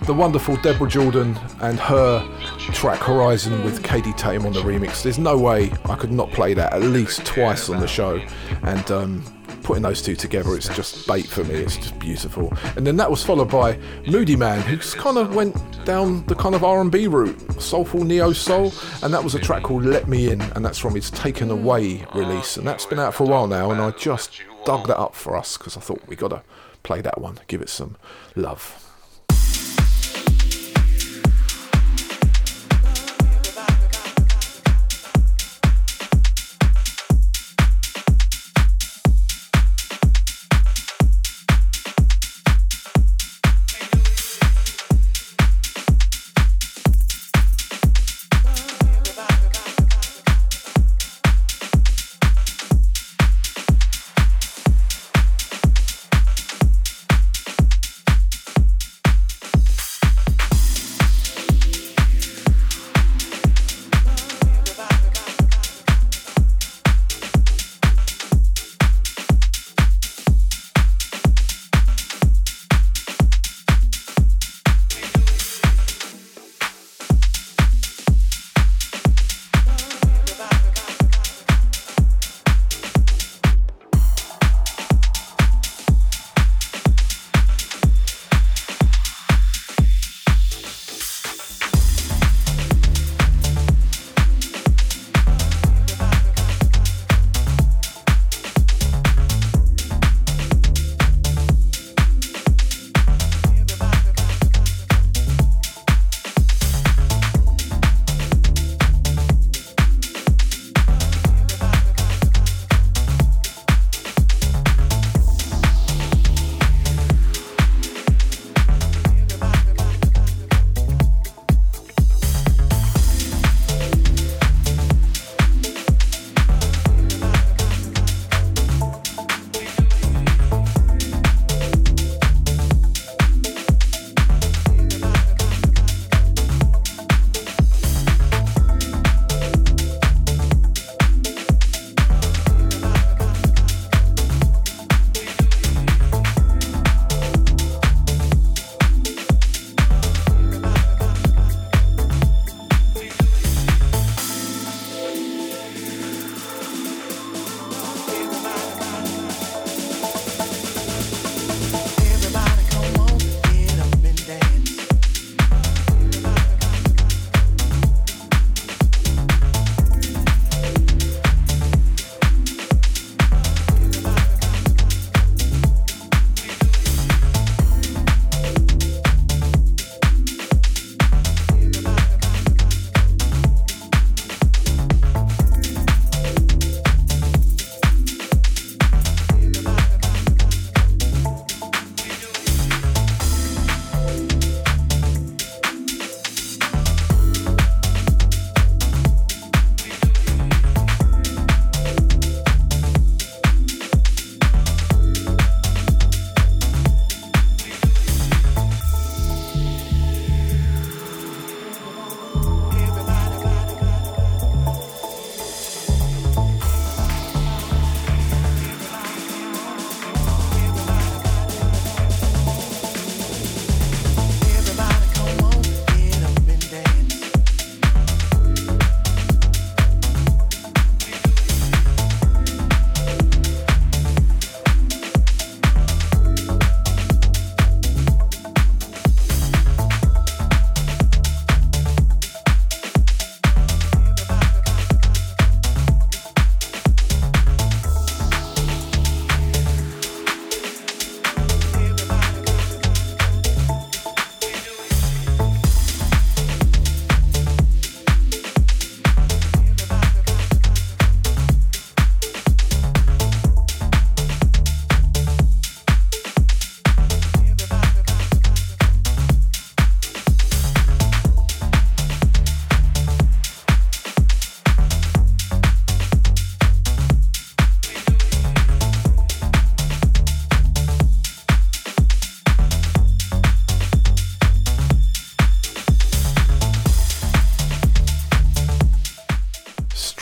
the 0.05 0.13
wonderful 0.13 0.55
Deborah 0.55 0.89
Jordan 0.89 1.37
and 1.59 1.77
her 1.81 2.25
track 2.71 2.99
Horizon 2.99 3.65
with 3.65 3.83
Katie 3.83 4.13
Tatum 4.13 4.45
on 4.45 4.53
the 4.53 4.61
remix. 4.61 5.03
There's 5.03 5.19
no 5.19 5.37
way 5.37 5.73
I 5.85 5.95
could 5.95 6.13
not 6.13 6.31
play 6.31 6.53
that 6.53 6.71
at 6.71 6.83
least 6.83 7.25
twice 7.25 7.67
on 7.67 7.81
the 7.81 7.87
show. 7.87 8.21
And 8.61 8.89
um, 8.91 9.42
putting 9.63 9.83
those 9.83 10.01
two 10.01 10.15
together, 10.15 10.55
it's 10.55 10.67
just 10.69 11.07
bait 11.07 11.25
for 11.25 11.43
me. 11.43 11.55
It's 11.55 11.77
just 11.77 11.97
beautiful. 11.99 12.53
And 12.75 12.85
then 12.85 12.97
that 12.97 13.09
was 13.09 13.23
followed 13.23 13.49
by 13.49 13.73
Moodymann, 14.05 14.61
who 14.61 14.77
just 14.77 14.97
kind 14.97 15.17
of 15.17 15.35
went 15.35 15.55
down 15.85 16.25
the 16.25 16.35
kind 16.35 16.55
of 16.55 16.63
R&B 16.63 17.07
route, 17.07 17.61
soulful 17.61 18.03
neo 18.03 18.33
soul, 18.33 18.73
and 19.01 19.13
that 19.13 19.23
was 19.23 19.35
a 19.35 19.39
track 19.39 19.63
called 19.63 19.85
"Let 19.85 20.07
Me 20.07 20.31
In," 20.31 20.41
and 20.41 20.65
that's 20.65 20.79
from 20.79 20.95
his 20.95 21.09
Taken 21.11 21.49
Away 21.51 22.05
release, 22.13 22.57
and 22.57 22.67
that's 22.67 22.85
been 22.85 22.99
out 22.99 23.13
for 23.13 23.23
a 23.23 23.27
while 23.27 23.47
now. 23.47 23.71
And 23.71 23.81
I 23.81 23.91
just 23.91 24.41
dug 24.65 24.87
that 24.87 24.97
up 24.97 25.15
for 25.15 25.35
us 25.35 25.57
because 25.57 25.77
I 25.77 25.79
thought 25.79 26.01
we 26.07 26.15
got 26.15 26.29
to 26.29 26.41
play 26.83 27.01
that 27.01 27.19
one, 27.19 27.39
give 27.47 27.61
it 27.61 27.69
some 27.69 27.95
love. 28.35 28.82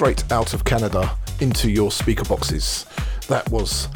Straight 0.02 0.32
out 0.32 0.56
of 0.56 0.66
Canada 0.66 1.16
into 1.42 1.70
your 1.70 1.92
speaker 1.92 2.26
boxes. 2.26 2.88
That 3.28 3.48
was 3.52 3.88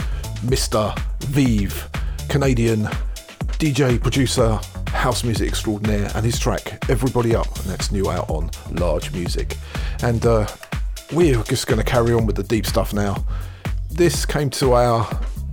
Mr. 0.45 0.95
Vive, 1.21 1.89
Canadian 2.29 2.83
DJ, 3.57 3.99
producer, 3.99 4.59
house 4.89 5.23
music 5.23 5.49
extraordinaire, 5.49 6.11
and 6.13 6.23
his 6.23 6.37
track 6.37 6.77
Everybody 6.91 7.35
Up, 7.35 7.47
and 7.57 7.65
that's 7.65 7.91
new 7.91 8.07
out 8.07 8.29
on 8.29 8.51
Large 8.69 9.13
Music. 9.13 9.57
And 10.03 10.23
uh, 10.27 10.45
we're 11.11 11.41
just 11.41 11.65
going 11.65 11.79
to 11.79 11.83
carry 11.83 12.13
on 12.13 12.27
with 12.27 12.35
the 12.35 12.43
deep 12.43 12.67
stuff 12.67 12.93
now. 12.93 13.25
This 13.89 14.27
came 14.27 14.51
to 14.51 14.73
our 14.73 15.05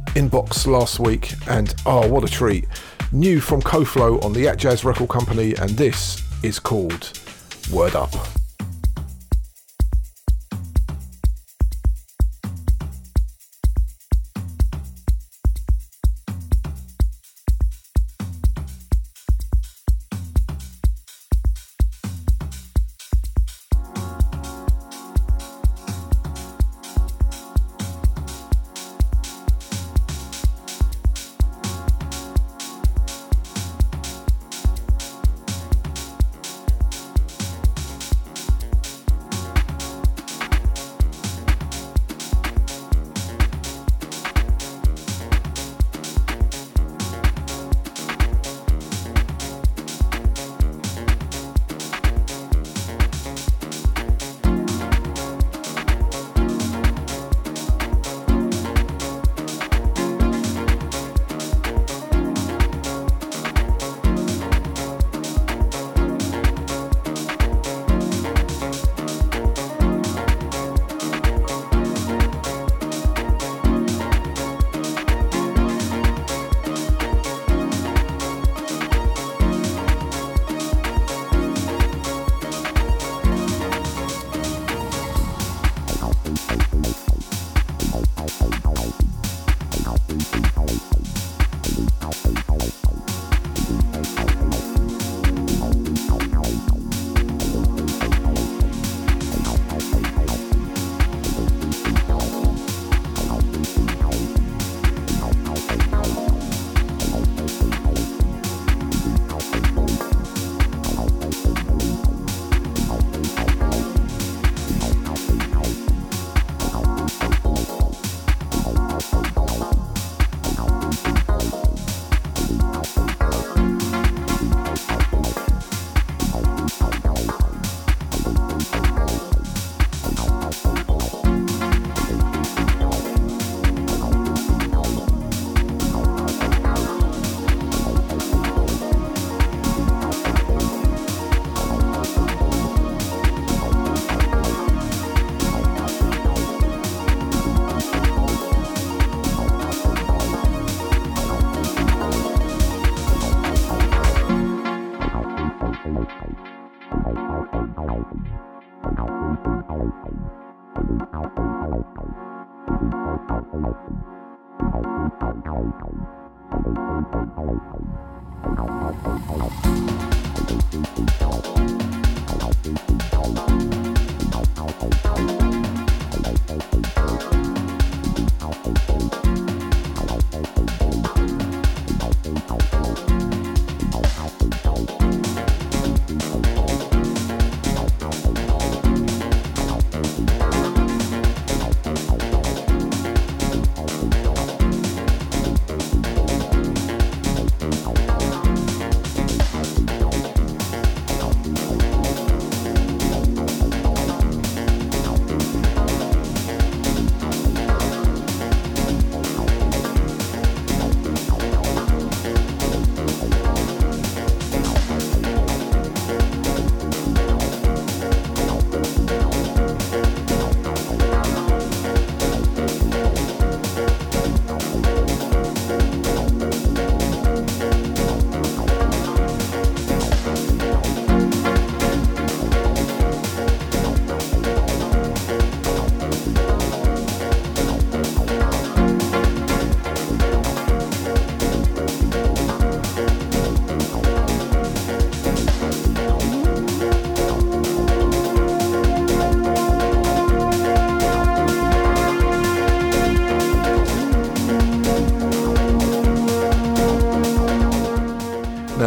inbox 0.09 0.67
last 0.67 1.01
week, 1.01 1.33
and 1.49 1.75
oh, 1.87 2.07
what 2.07 2.25
a 2.25 2.29
treat! 2.29 2.67
New 3.11 3.41
from 3.41 3.63
Koflo 3.63 4.23
on 4.23 4.35
the 4.35 4.49
At 4.49 4.59
Jazz 4.59 4.85
Record 4.85 5.09
Company, 5.09 5.55
and 5.55 5.71
this 5.71 6.23
is 6.43 6.59
called 6.59 7.19
Word 7.73 7.97
Up. 7.97 8.12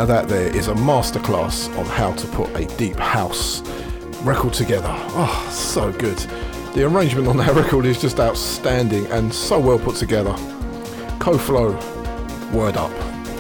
That 0.06 0.28
there 0.28 0.56
is 0.56 0.68
a 0.68 0.74
masterclass 0.76 1.76
on 1.80 1.86
how 1.86 2.14
to 2.14 2.28
put 2.28 2.56
a 2.56 2.66
deep 2.78 2.96
house 2.96 3.62
record 4.22 4.54
together. 4.54 4.88
Oh, 4.88 5.50
so 5.52 5.92
good. 5.92 6.18
The 6.76 6.86
arrangement 6.86 7.28
on 7.28 7.38
that 7.38 7.56
record 7.56 7.88
is 7.88 8.00
just 8.00 8.20
outstanding 8.20 9.08
and 9.08 9.34
so 9.34 9.60
well 9.60 9.80
put 9.80 9.96
together. 9.96 10.34
Koflo, 11.18 11.74
word 12.54 12.78
up, 12.78 12.92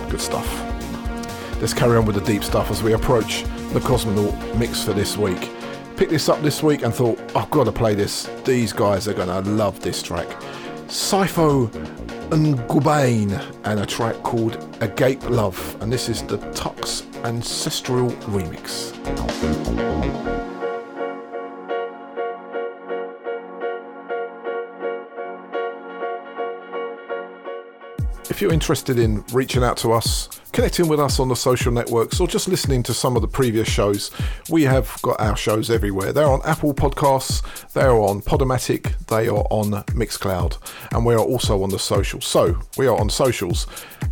good 0.10 0.20
stuff. 0.20 0.50
Let's 1.62 1.74
carry 1.74 1.98
on 1.98 2.06
with 2.06 2.16
the 2.16 2.26
deep 2.26 2.44
stuff 2.44 2.72
as 2.72 2.82
we 2.82 2.94
approach 2.94 3.44
the 3.72 3.80
Cosmonaut 3.80 4.58
mix 4.58 4.84
for 4.84 4.94
this 4.94 5.18
week. 5.18 5.52
Picked 5.98 6.12
this 6.12 6.30
up 6.30 6.42
this 6.42 6.64
week 6.64 6.82
and 6.82 6.92
thought, 6.92 7.20
I've 7.36 7.52
got 7.52 7.66
to 7.66 7.72
play 7.72 7.94
this. 7.94 8.28
These 8.44 8.74
guys 8.74 9.08
are 9.08 9.14
going 9.14 9.28
to 9.28 9.48
love 9.52 9.80
this 9.82 10.02
track. 10.02 10.28
Sipho 10.88 11.72
Ngubane 12.30 13.40
and 13.66 13.80
a 13.80 13.86
track 13.86 14.16
called 14.24 14.58
Agape 14.82 15.24
Love. 15.30 15.78
And 15.82 15.92
this 15.92 16.10
is 16.10 16.24
the 16.24 16.38
Tux 16.38 17.04
Ancestral 17.24 18.10
Remix. 18.28 18.94
If 28.36 28.42
you're 28.42 28.52
interested 28.52 29.00
in 29.00 29.24
reaching 29.32 29.64
out 29.64 29.78
to 29.78 29.94
us, 29.94 30.28
connecting 30.52 30.90
with 30.90 31.00
us 31.00 31.22
on 31.22 31.30
the 31.30 31.38
social 31.38 31.72
networks, 31.72 32.20
or 32.20 32.28
just 32.28 32.50
listening 32.50 32.84
to 32.84 32.94
some 32.94 33.16
of 33.16 33.22
the 33.22 33.30
previous 33.30 33.66
shows, 33.66 34.12
we 34.50 34.64
have 34.64 34.94
got 35.02 35.22
our 35.22 35.38
shows 35.38 35.70
everywhere. 35.70 36.12
They're 36.12 36.28
on 36.28 36.42
Apple 36.44 36.74
Podcasts, 36.74 37.42
they're 37.72 37.96
on 37.96 38.22
Podomatic, 38.22 38.92
they 39.08 39.30
are 39.30 39.48
on 39.50 39.72
Mixcloud, 39.94 40.58
and 40.92 41.06
we 41.06 41.14
are 41.14 41.22
also 41.22 41.64
on 41.64 41.70
the 41.70 41.80
socials. 41.80 42.26
So 42.26 42.60
we 42.78 42.88
are 42.88 43.00
on 43.00 43.10
socials. 43.10 43.68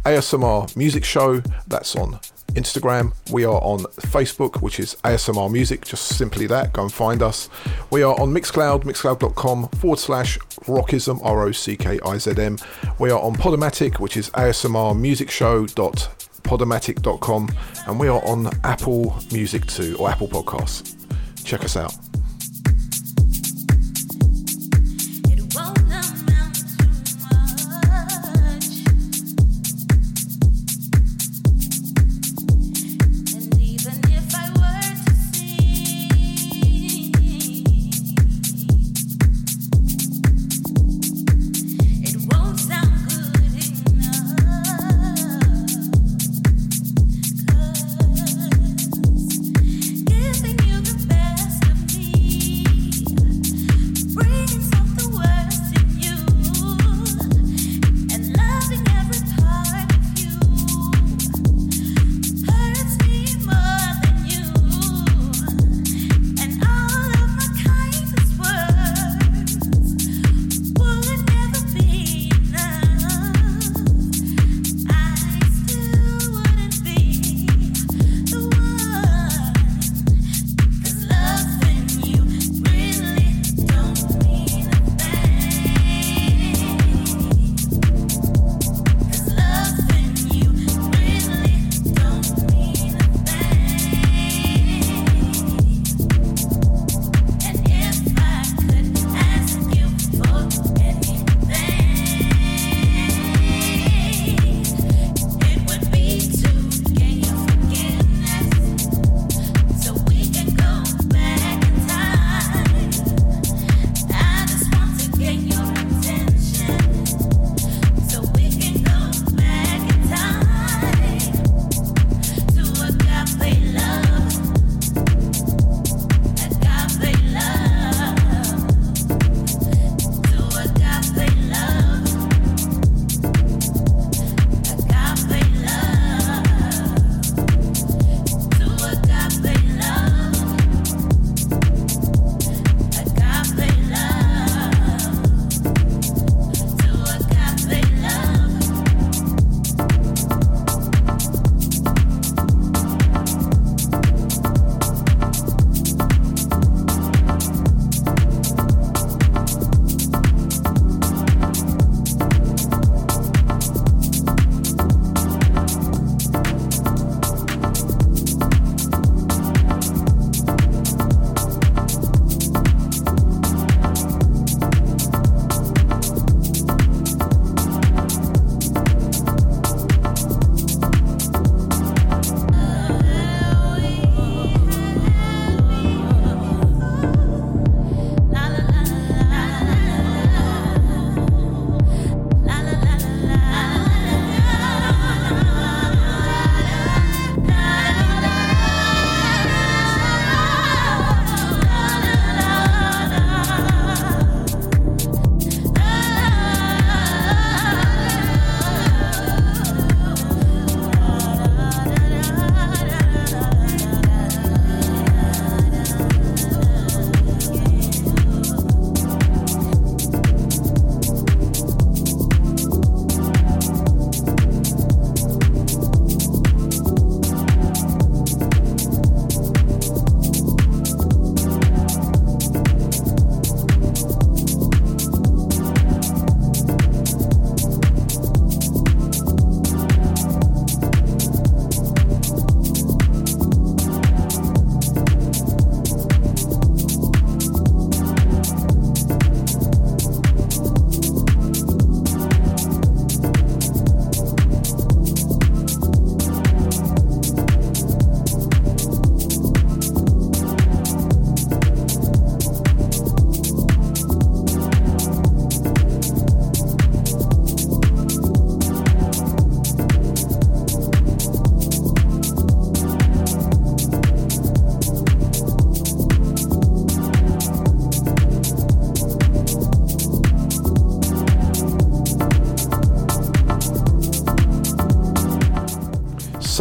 ASMR 0.05 0.73
Music 0.77 1.03
Show, 1.03 1.41
that's 1.67 1.93
on 1.97 2.17
Instagram. 2.53 3.13
We 3.31 3.45
are 3.45 3.61
on 3.61 3.79
Facebook, 4.13 4.61
which 4.61 4.79
is 4.79 4.95
ASMR 5.03 5.51
Music, 5.51 5.85
just 5.85 6.17
simply 6.17 6.47
that. 6.47 6.73
Go 6.73 6.83
and 6.83 6.93
find 6.93 7.21
us. 7.21 7.49
We 7.91 8.03
are 8.03 8.19
on 8.19 8.33
Mixcloud, 8.33 8.83
mixcloud.com 8.83 9.69
forward 9.69 9.99
slash 9.99 10.37
rockizm, 10.65 11.19
R 11.23 11.47
O 11.47 11.51
C 11.51 11.75
K 11.75 11.99
I 12.05 12.17
Z 12.17 12.33
M. 12.37 12.57
We 12.99 13.11
are 13.11 13.19
on 13.19 13.35
Podomatic, 13.35 13.99
which 13.99 14.17
is 14.17 14.29
ASMR 14.31 14.99
Music 14.99 15.29
Show 15.29 15.65
podomatic.com 16.43 17.49
and 17.87 17.99
we 17.99 18.07
are 18.07 18.23
on 18.25 18.47
Apple 18.63 19.15
Music 19.31 19.65
too 19.65 19.95
or 19.99 20.09
Apple 20.09 20.27
Podcasts. 20.27 20.95
Check 21.43 21.63
us 21.63 21.75
out. 21.75 22.12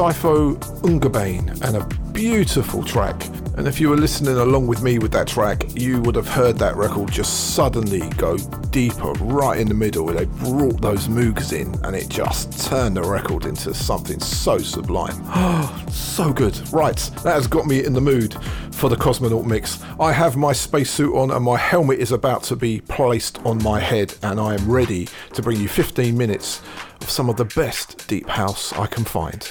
Sipho 0.03 0.57
Ngubane 0.83 1.63
and 1.63 1.77
a 1.77 2.13
beautiful 2.13 2.83
track. 2.83 3.25
And 3.57 3.69
if 3.69 3.81
you 3.81 3.89
were 3.89 3.97
listening 3.97 4.37
along 4.37 4.67
with 4.67 4.83
me 4.83 4.99
with 4.99 5.13
that 5.13 5.29
track, 5.29 5.65
you 5.79 6.01
would 6.01 6.17
have 6.17 6.27
heard 6.27 6.59
that 6.59 6.75
record 6.75 7.13
just 7.13 7.55
suddenly 7.55 8.09
go 8.17 8.37
deeper 8.71 9.13
right 9.13 9.61
in 9.61 9.69
the 9.69 9.75
middle. 9.75 10.05
where 10.05 10.17
They 10.17 10.25
brought 10.25 10.81
those 10.81 11.07
moogs 11.07 11.53
in 11.53 11.73
and 11.85 11.95
it 11.95 12.09
just 12.09 12.67
turned 12.67 12.97
the 12.97 13.03
record 13.03 13.45
into 13.45 13.73
something 13.75 14.19
so 14.19 14.59
sublime. 14.59 15.23
So 15.93 16.33
good. 16.33 16.61
Right, 16.73 16.97
that 17.23 17.35
has 17.35 17.47
got 17.47 17.67
me 17.67 17.85
in 17.85 17.95
the 17.95 18.01
mood 18.01 18.37
for 18.73 18.91
the 18.91 18.97
Cosmonaut 18.97 19.47
mix. 19.47 19.83
I 19.99 20.13
have 20.13 20.37
my 20.37 20.53
spacesuit 20.53 21.15
on 21.15 21.31
and 21.31 21.45
my 21.45 21.57
helmet 21.57 22.01
is 22.01 22.13
about 22.13 22.43
to 22.45 22.57
be 22.57 22.81
placed 22.83 23.39
on 23.47 23.63
my 23.63 23.81
head, 23.81 24.15
and 24.23 24.39
I 24.39 24.55
am 24.55 24.71
ready 24.71 25.09
to 25.33 25.43
bring 25.43 25.59
you 25.59 25.69
15 25.69 26.19
minutes 26.19 26.61
of 27.01 27.09
some 27.09 27.31
of 27.31 27.37
the 27.37 27.45
best 27.45 28.07
deep 28.09 28.29
house 28.29 28.73
I 28.75 28.87
can 28.87 29.05
find. 29.05 29.51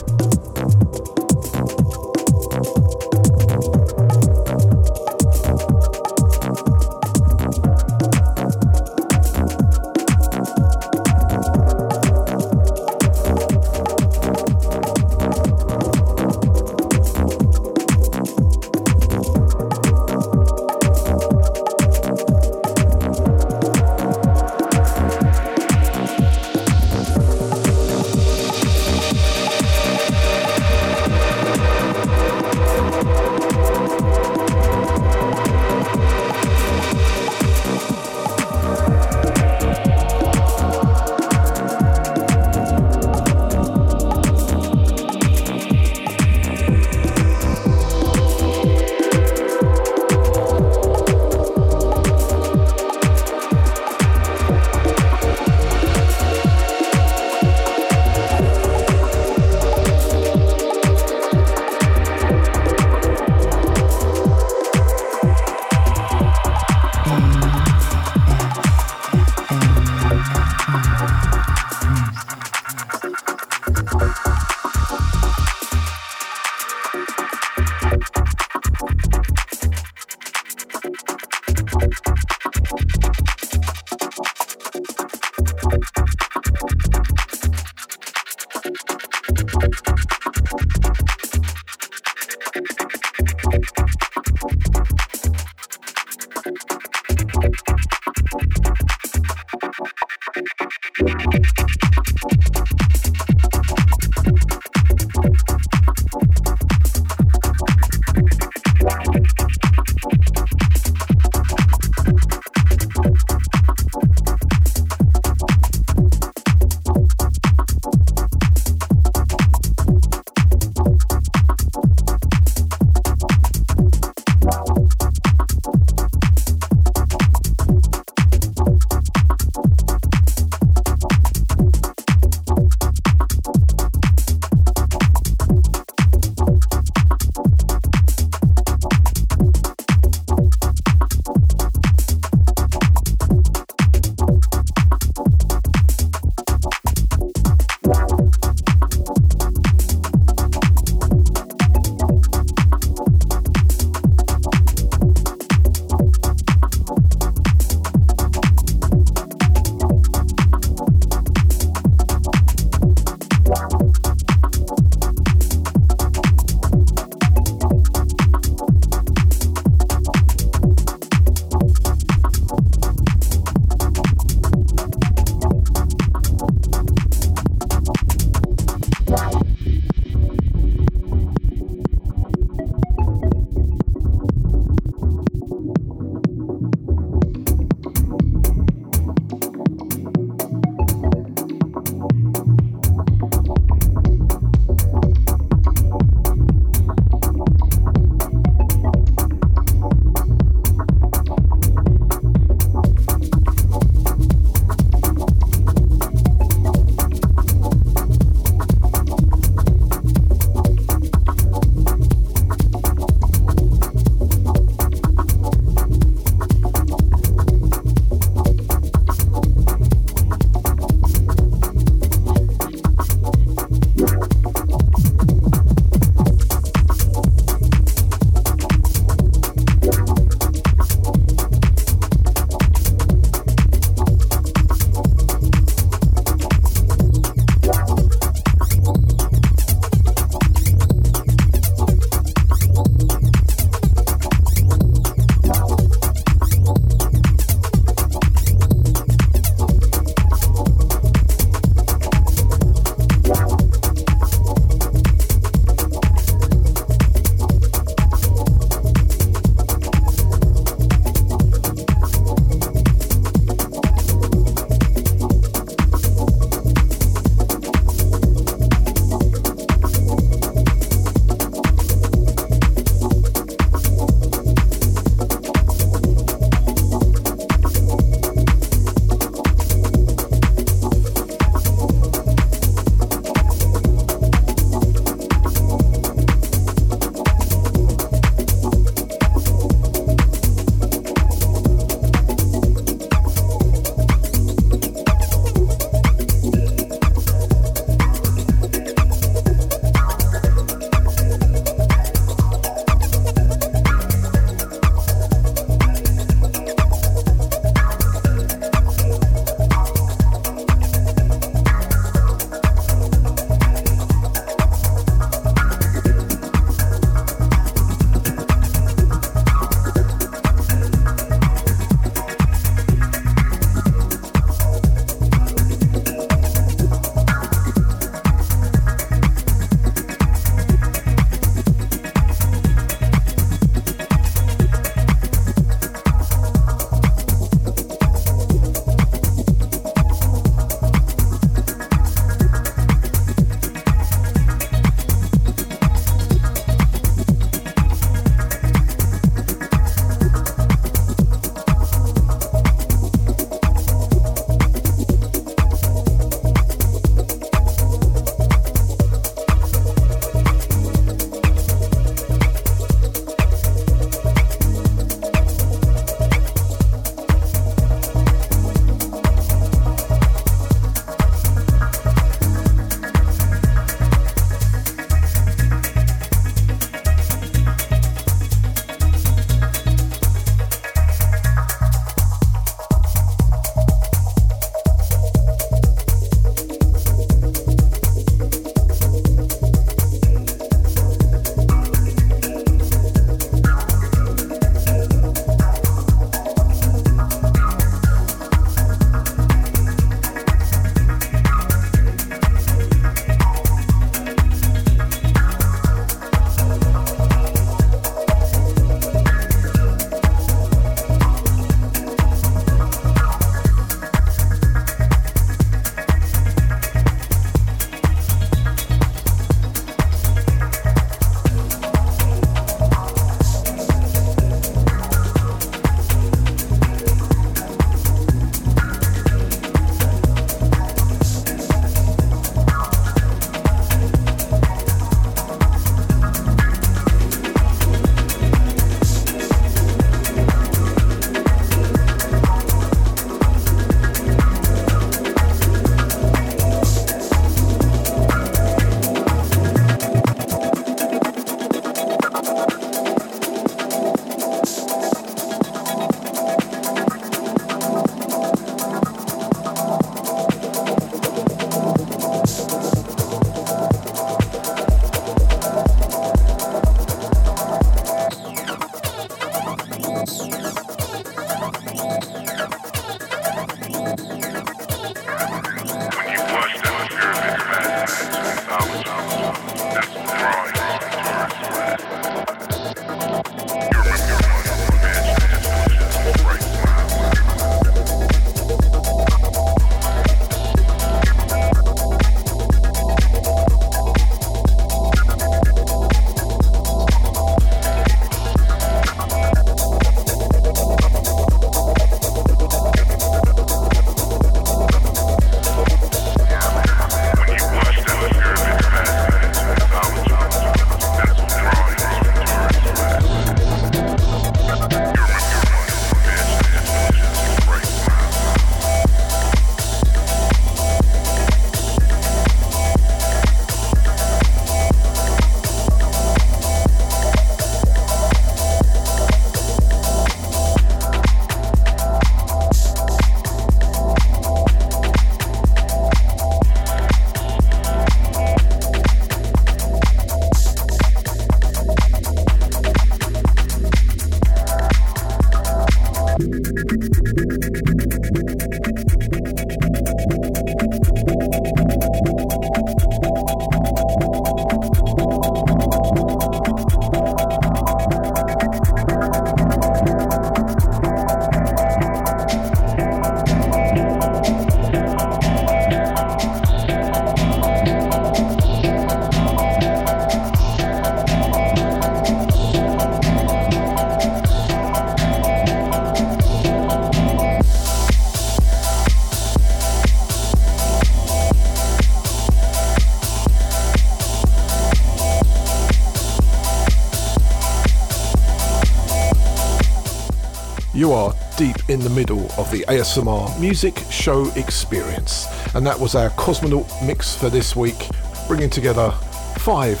You 591.06 591.12
are 591.12 591.32
deep 591.56 591.88
in 591.88 592.00
the 592.00 592.10
middle 592.10 592.50
of 592.58 592.68
the 592.72 592.84
ASMR 592.88 593.60
music 593.60 593.96
show 594.10 594.50
experience. 594.56 595.46
And 595.76 595.86
that 595.86 595.96
was 595.96 596.16
our 596.16 596.30
Cosmonaut 596.30 597.06
mix 597.06 597.36
for 597.36 597.48
this 597.48 597.76
week, 597.76 598.08
bringing 598.48 598.68
together 598.68 599.12
five 599.58 600.00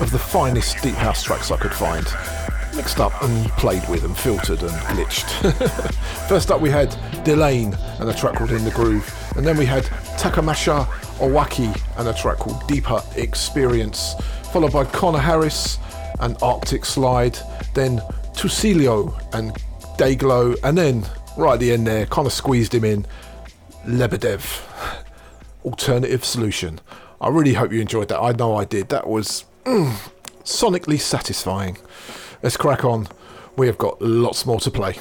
of 0.00 0.10
the 0.10 0.18
finest 0.18 0.82
deep 0.82 0.94
house 0.94 1.22
tracks 1.22 1.50
I 1.50 1.58
could 1.58 1.74
find, 1.74 2.06
mixed 2.74 3.00
up 3.00 3.12
and 3.22 3.50
played 3.58 3.86
with 3.90 4.04
and 4.04 4.16
filtered 4.16 4.62
and 4.62 4.72
glitched. 4.72 5.28
First 6.28 6.50
up, 6.50 6.62
we 6.62 6.70
had 6.70 6.88
Delane 7.22 7.74
and 8.00 8.08
a 8.08 8.14
track 8.14 8.36
called 8.36 8.52
In 8.52 8.64
the 8.64 8.70
Groove, 8.70 9.12
and 9.36 9.46
then 9.46 9.58
we 9.58 9.66
had 9.66 9.84
Takamasha 10.16 10.86
Owaki 11.18 11.78
and 11.98 12.08
a 12.08 12.14
track 12.14 12.38
called 12.38 12.66
Deeper 12.66 13.02
Experience, 13.16 14.14
followed 14.54 14.72
by 14.72 14.86
Connor 14.86 15.18
Harris 15.18 15.78
and 16.20 16.34
Arctic 16.40 16.86
Slide, 16.86 17.38
then 17.74 17.98
Tusilio 18.32 19.12
and 19.34 19.54
Dayglow, 19.96 20.56
and 20.62 20.76
then 20.76 21.06
right 21.36 21.54
at 21.54 21.60
the 21.60 21.72
end 21.72 21.86
there, 21.86 22.06
kind 22.06 22.26
of 22.26 22.32
squeezed 22.32 22.74
him 22.74 22.84
in, 22.84 23.06
Lebedev, 23.86 24.62
Alternative 25.64 26.24
Solution. 26.24 26.80
I 27.20 27.28
really 27.28 27.54
hope 27.54 27.72
you 27.72 27.80
enjoyed 27.80 28.08
that. 28.08 28.20
I 28.20 28.32
know 28.32 28.56
I 28.56 28.64
did. 28.64 28.88
That 28.90 29.06
was 29.06 29.44
mm, 29.64 29.92
sonically 30.44 31.00
satisfying. 31.00 31.78
Let's 32.42 32.56
crack 32.56 32.84
on. 32.84 33.08
We 33.56 33.66
have 33.66 33.78
got 33.78 34.00
lots 34.02 34.44
more 34.44 34.60
to 34.60 34.70
play. 34.70 34.96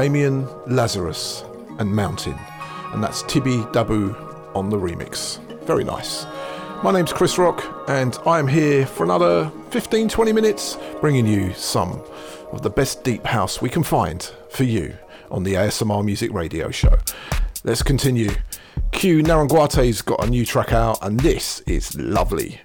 Damian 0.00 0.48
Lazarus 0.66 1.44
and 1.78 1.94
Mountain. 1.94 2.34
And 2.94 3.04
that's 3.04 3.22
Tibi 3.24 3.58
Dabo 3.74 4.16
on 4.56 4.70
the 4.70 4.78
remix. 4.78 5.38
Very 5.64 5.84
nice. 5.84 6.24
My 6.82 6.90
name's 6.90 7.12
Chris 7.12 7.36
Rock, 7.36 7.62
and 7.86 8.16
I'm 8.24 8.48
here 8.48 8.86
for 8.86 9.04
another 9.04 9.52
15 9.68 10.08
20 10.08 10.32
minutes 10.32 10.78
bringing 11.02 11.26
you 11.26 11.52
some 11.52 12.02
of 12.50 12.62
the 12.62 12.70
best 12.70 13.04
deep 13.04 13.26
house 13.26 13.60
we 13.60 13.68
can 13.68 13.82
find 13.82 14.22
for 14.48 14.64
you 14.64 14.96
on 15.30 15.42
the 15.42 15.52
ASMR 15.52 16.02
Music 16.02 16.32
Radio 16.32 16.70
Show. 16.70 16.96
Let's 17.62 17.82
continue. 17.82 18.30
Q 18.92 19.22
Naranguate's 19.22 20.00
got 20.00 20.24
a 20.24 20.30
new 20.30 20.46
track 20.46 20.72
out, 20.72 21.04
and 21.04 21.20
this 21.20 21.60
is 21.66 21.94
lovely. 21.98 22.58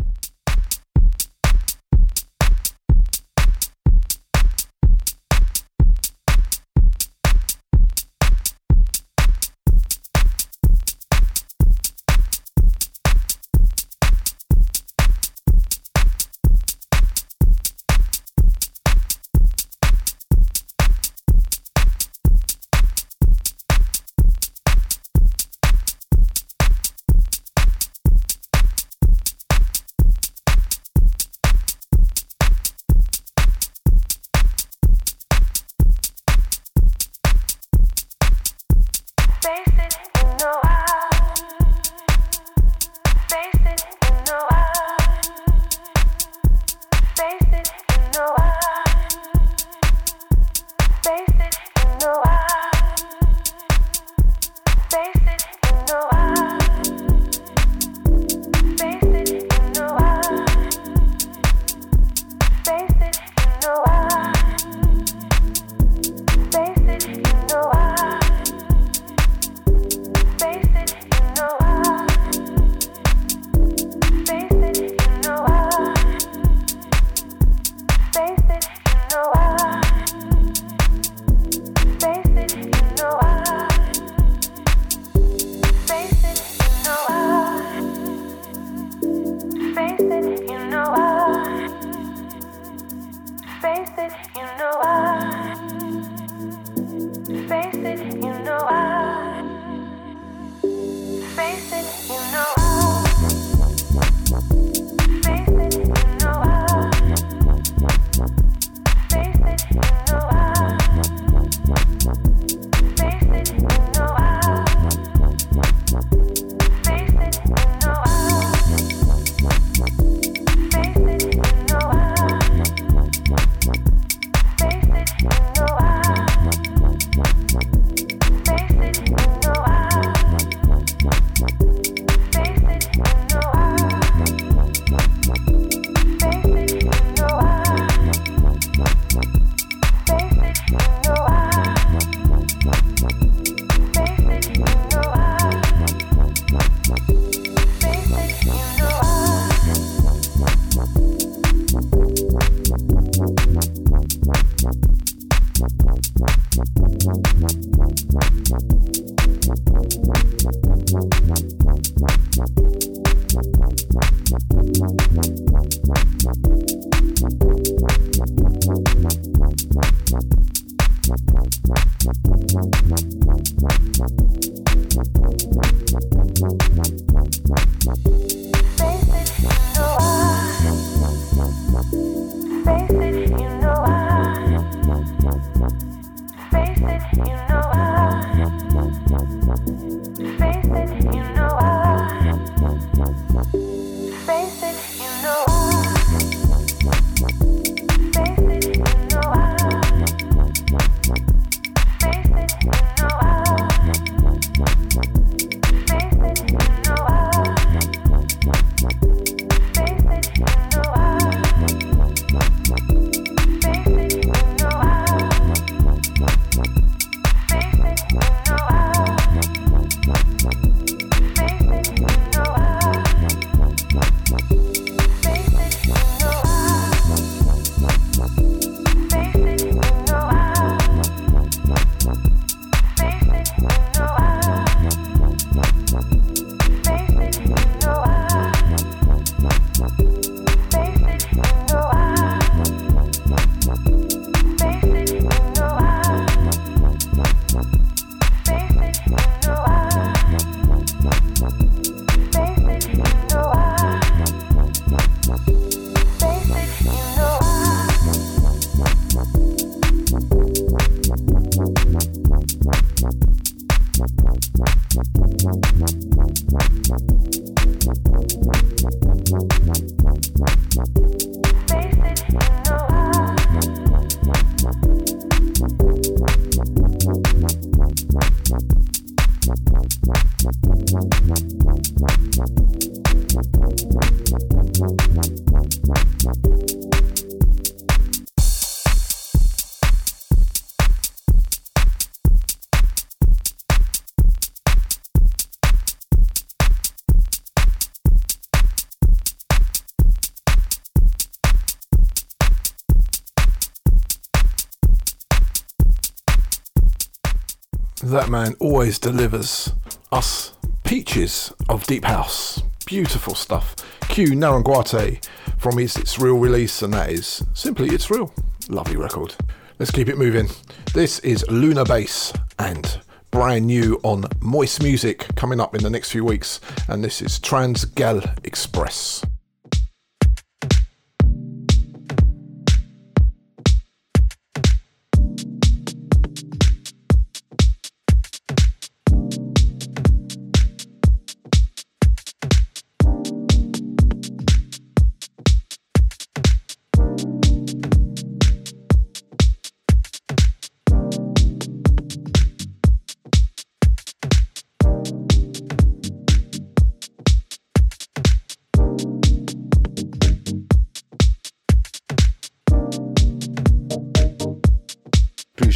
That 308.15 308.29
man 308.29 308.55
always 308.61 308.97
delivers 308.97 309.73
us 310.09 310.53
peaches 310.85 311.51
of 311.67 311.85
deep 311.85 312.05
house. 312.05 312.61
Beautiful 312.85 313.35
stuff. 313.35 313.75
Q 314.07 314.27
Naranguate 314.27 315.27
from 315.57 315.77
his 315.77 315.97
It's 315.97 316.17
Real 316.17 316.37
release, 316.37 316.81
and 316.81 316.93
that 316.93 317.11
is 317.11 317.43
simply 317.53 317.89
It's 317.89 318.09
Real. 318.09 318.33
Lovely 318.69 318.95
record. 318.95 319.35
Let's 319.79 319.91
keep 319.91 320.07
it 320.07 320.17
moving. 320.17 320.47
This 320.93 321.19
is 321.19 321.45
Luna 321.49 321.83
Bass 321.83 322.31
and 322.57 323.01
brand 323.31 323.67
new 323.67 323.99
on 324.03 324.23
Moist 324.39 324.81
Music 324.81 325.27
coming 325.35 325.59
up 325.59 325.75
in 325.75 325.83
the 325.83 325.89
next 325.89 326.11
few 326.11 326.23
weeks, 326.23 326.61
and 326.87 327.03
this 327.03 327.21
is 327.21 327.37
Transgal 327.37 328.33
Express. 328.45 329.24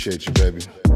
Appreciate 0.09 0.25
you, 0.25 0.51
baby. 0.51 0.88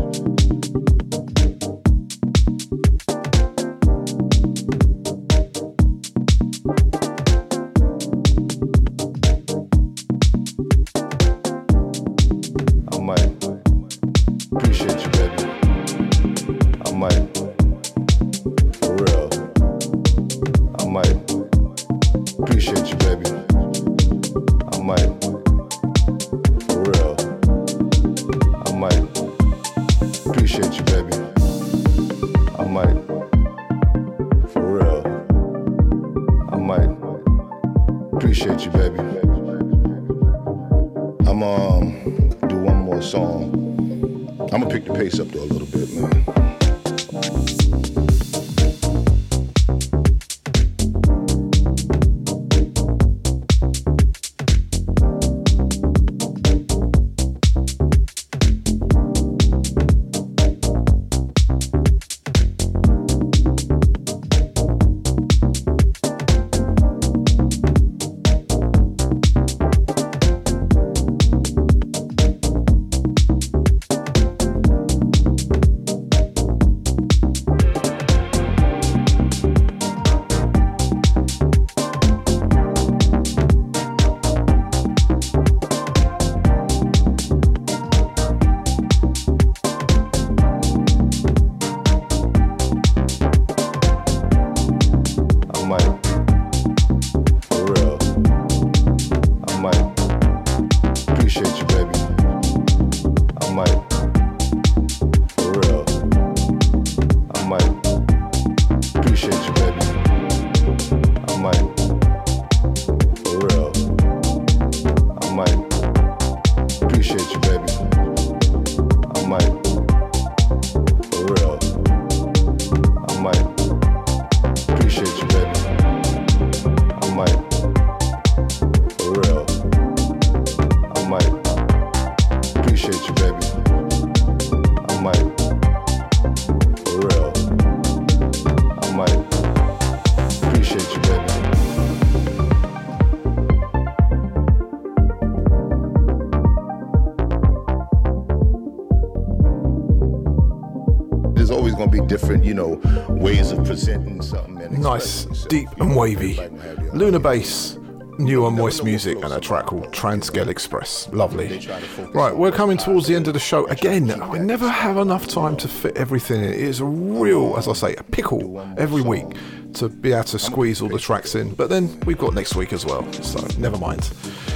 Deep 155.53 155.69
and 155.79 155.95
wavy. 155.95 156.39
Everybody 156.39 156.49
gonna 156.49 156.63
have 156.63 156.77
their 156.77 156.91
own 156.91 156.97
Luna 156.97 157.19
thing. 157.19 157.21
Bass, 157.21 157.77
new 158.17 158.43
on 158.43 158.55
Moist 158.55 158.83
Music, 158.83 159.23
and 159.23 159.31
a 159.31 159.39
track 159.39 159.67
called 159.67 159.85
Transgale 159.91 160.47
Express. 160.47 161.07
Lovely. 161.13 161.67
Right, 162.11 162.35
we're 162.35 162.51
coming 162.51 162.75
towards 162.75 163.05
the 163.05 163.15
end 163.15 163.27
of 163.27 163.35
the 163.35 163.39
show 163.39 163.67
again. 163.67 164.07
We 164.31 164.39
never 164.39 164.67
have 164.67 164.97
enough 164.97 165.27
time 165.27 165.55
to 165.57 165.67
fit 165.67 165.95
everything 165.95 166.43
in. 166.43 166.53
It 166.53 166.59
is 166.59 166.79
a 166.79 166.85
real, 166.85 167.55
as 167.55 167.67
I 167.67 167.73
say, 167.73 167.95
a 167.97 168.01
pickle 168.01 168.67
every 168.79 169.03
week 169.03 169.27
to 169.75 169.89
be 169.89 170.11
able 170.11 170.23
to 170.23 170.39
squeeze 170.39 170.81
all 170.81 170.89
the 170.89 170.97
tracks 170.97 171.35
in. 171.35 171.53
But 171.53 171.69
then 171.69 171.99
we've 172.01 172.17
got 172.17 172.33
next 172.33 172.55
week 172.55 172.73
as 172.73 172.83
well, 172.83 173.03
so 173.13 173.45
never 173.59 173.77
mind. 173.77 174.11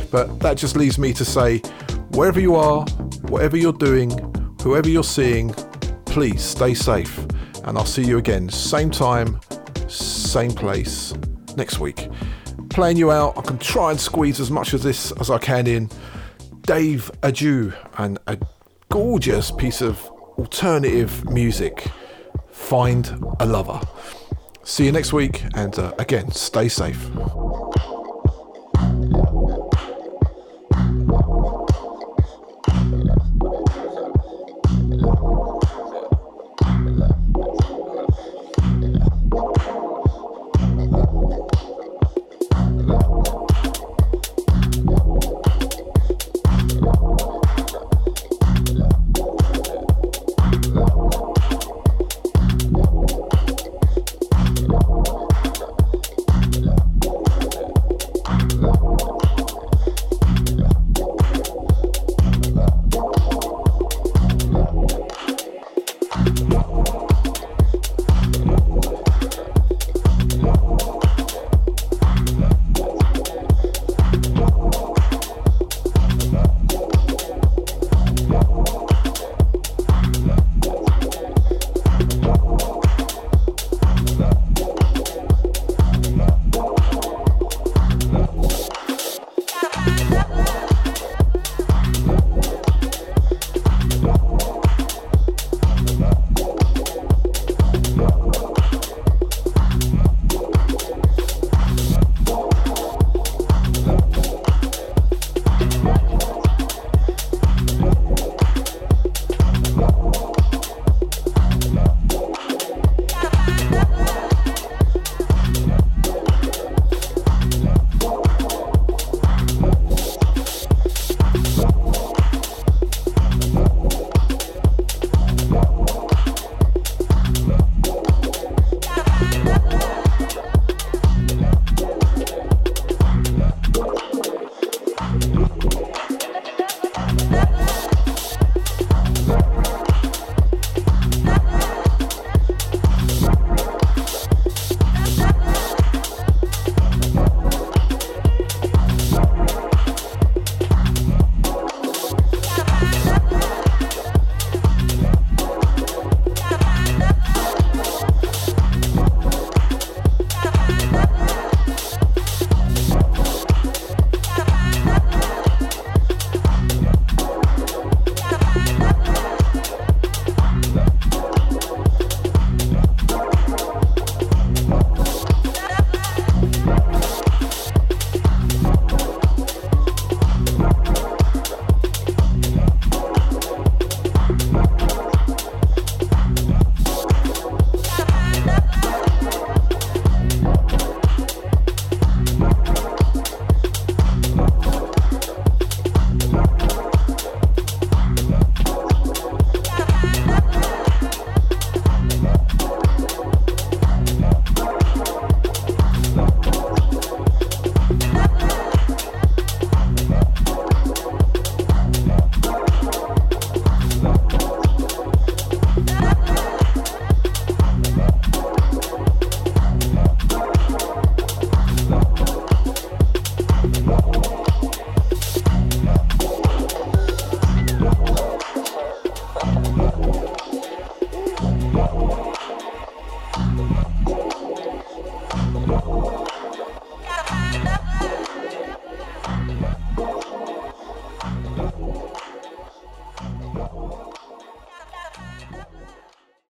But 0.09 0.39
that 0.39 0.57
just 0.57 0.75
leaves 0.75 0.97
me 0.97 1.13
to 1.13 1.25
say, 1.25 1.59
wherever 2.13 2.39
you 2.39 2.55
are, 2.55 2.85
whatever 3.29 3.55
you're 3.55 3.71
doing, 3.71 4.09
whoever 4.63 4.89
you're 4.89 5.03
seeing, 5.03 5.53
please 6.05 6.41
stay 6.41 6.73
safe. 6.73 7.19
And 7.65 7.77
I'll 7.77 7.85
see 7.85 8.03
you 8.03 8.17
again, 8.17 8.49
same 8.49 8.89
time, 8.89 9.39
same 10.27 10.51
place 10.51 11.13
next 11.55 11.79
week. 11.79 12.09
Playing 12.69 12.97
you 12.97 13.11
out, 13.11 13.37
I 13.37 13.41
can 13.41 13.57
try 13.57 13.91
and 13.91 13.99
squeeze 13.99 14.39
as 14.39 14.51
much 14.51 14.73
of 14.73 14.83
this 14.83 15.11
as 15.13 15.29
I 15.29 15.37
can 15.37 15.67
in. 15.67 15.89
Dave 16.61 17.09
Adieu 17.23 17.73
and 17.97 18.19
a 18.27 18.37
gorgeous 18.89 19.51
piece 19.51 19.81
of 19.81 20.05
alternative 20.37 21.29
music. 21.29 21.87
Find 22.51 23.07
a 23.39 23.45
lover. 23.45 23.79
See 24.63 24.85
you 24.85 24.91
next 24.91 25.13
week, 25.13 25.43
and 25.55 25.77
uh, 25.79 25.93
again, 25.97 26.29
stay 26.31 26.67
safe. 26.67 27.09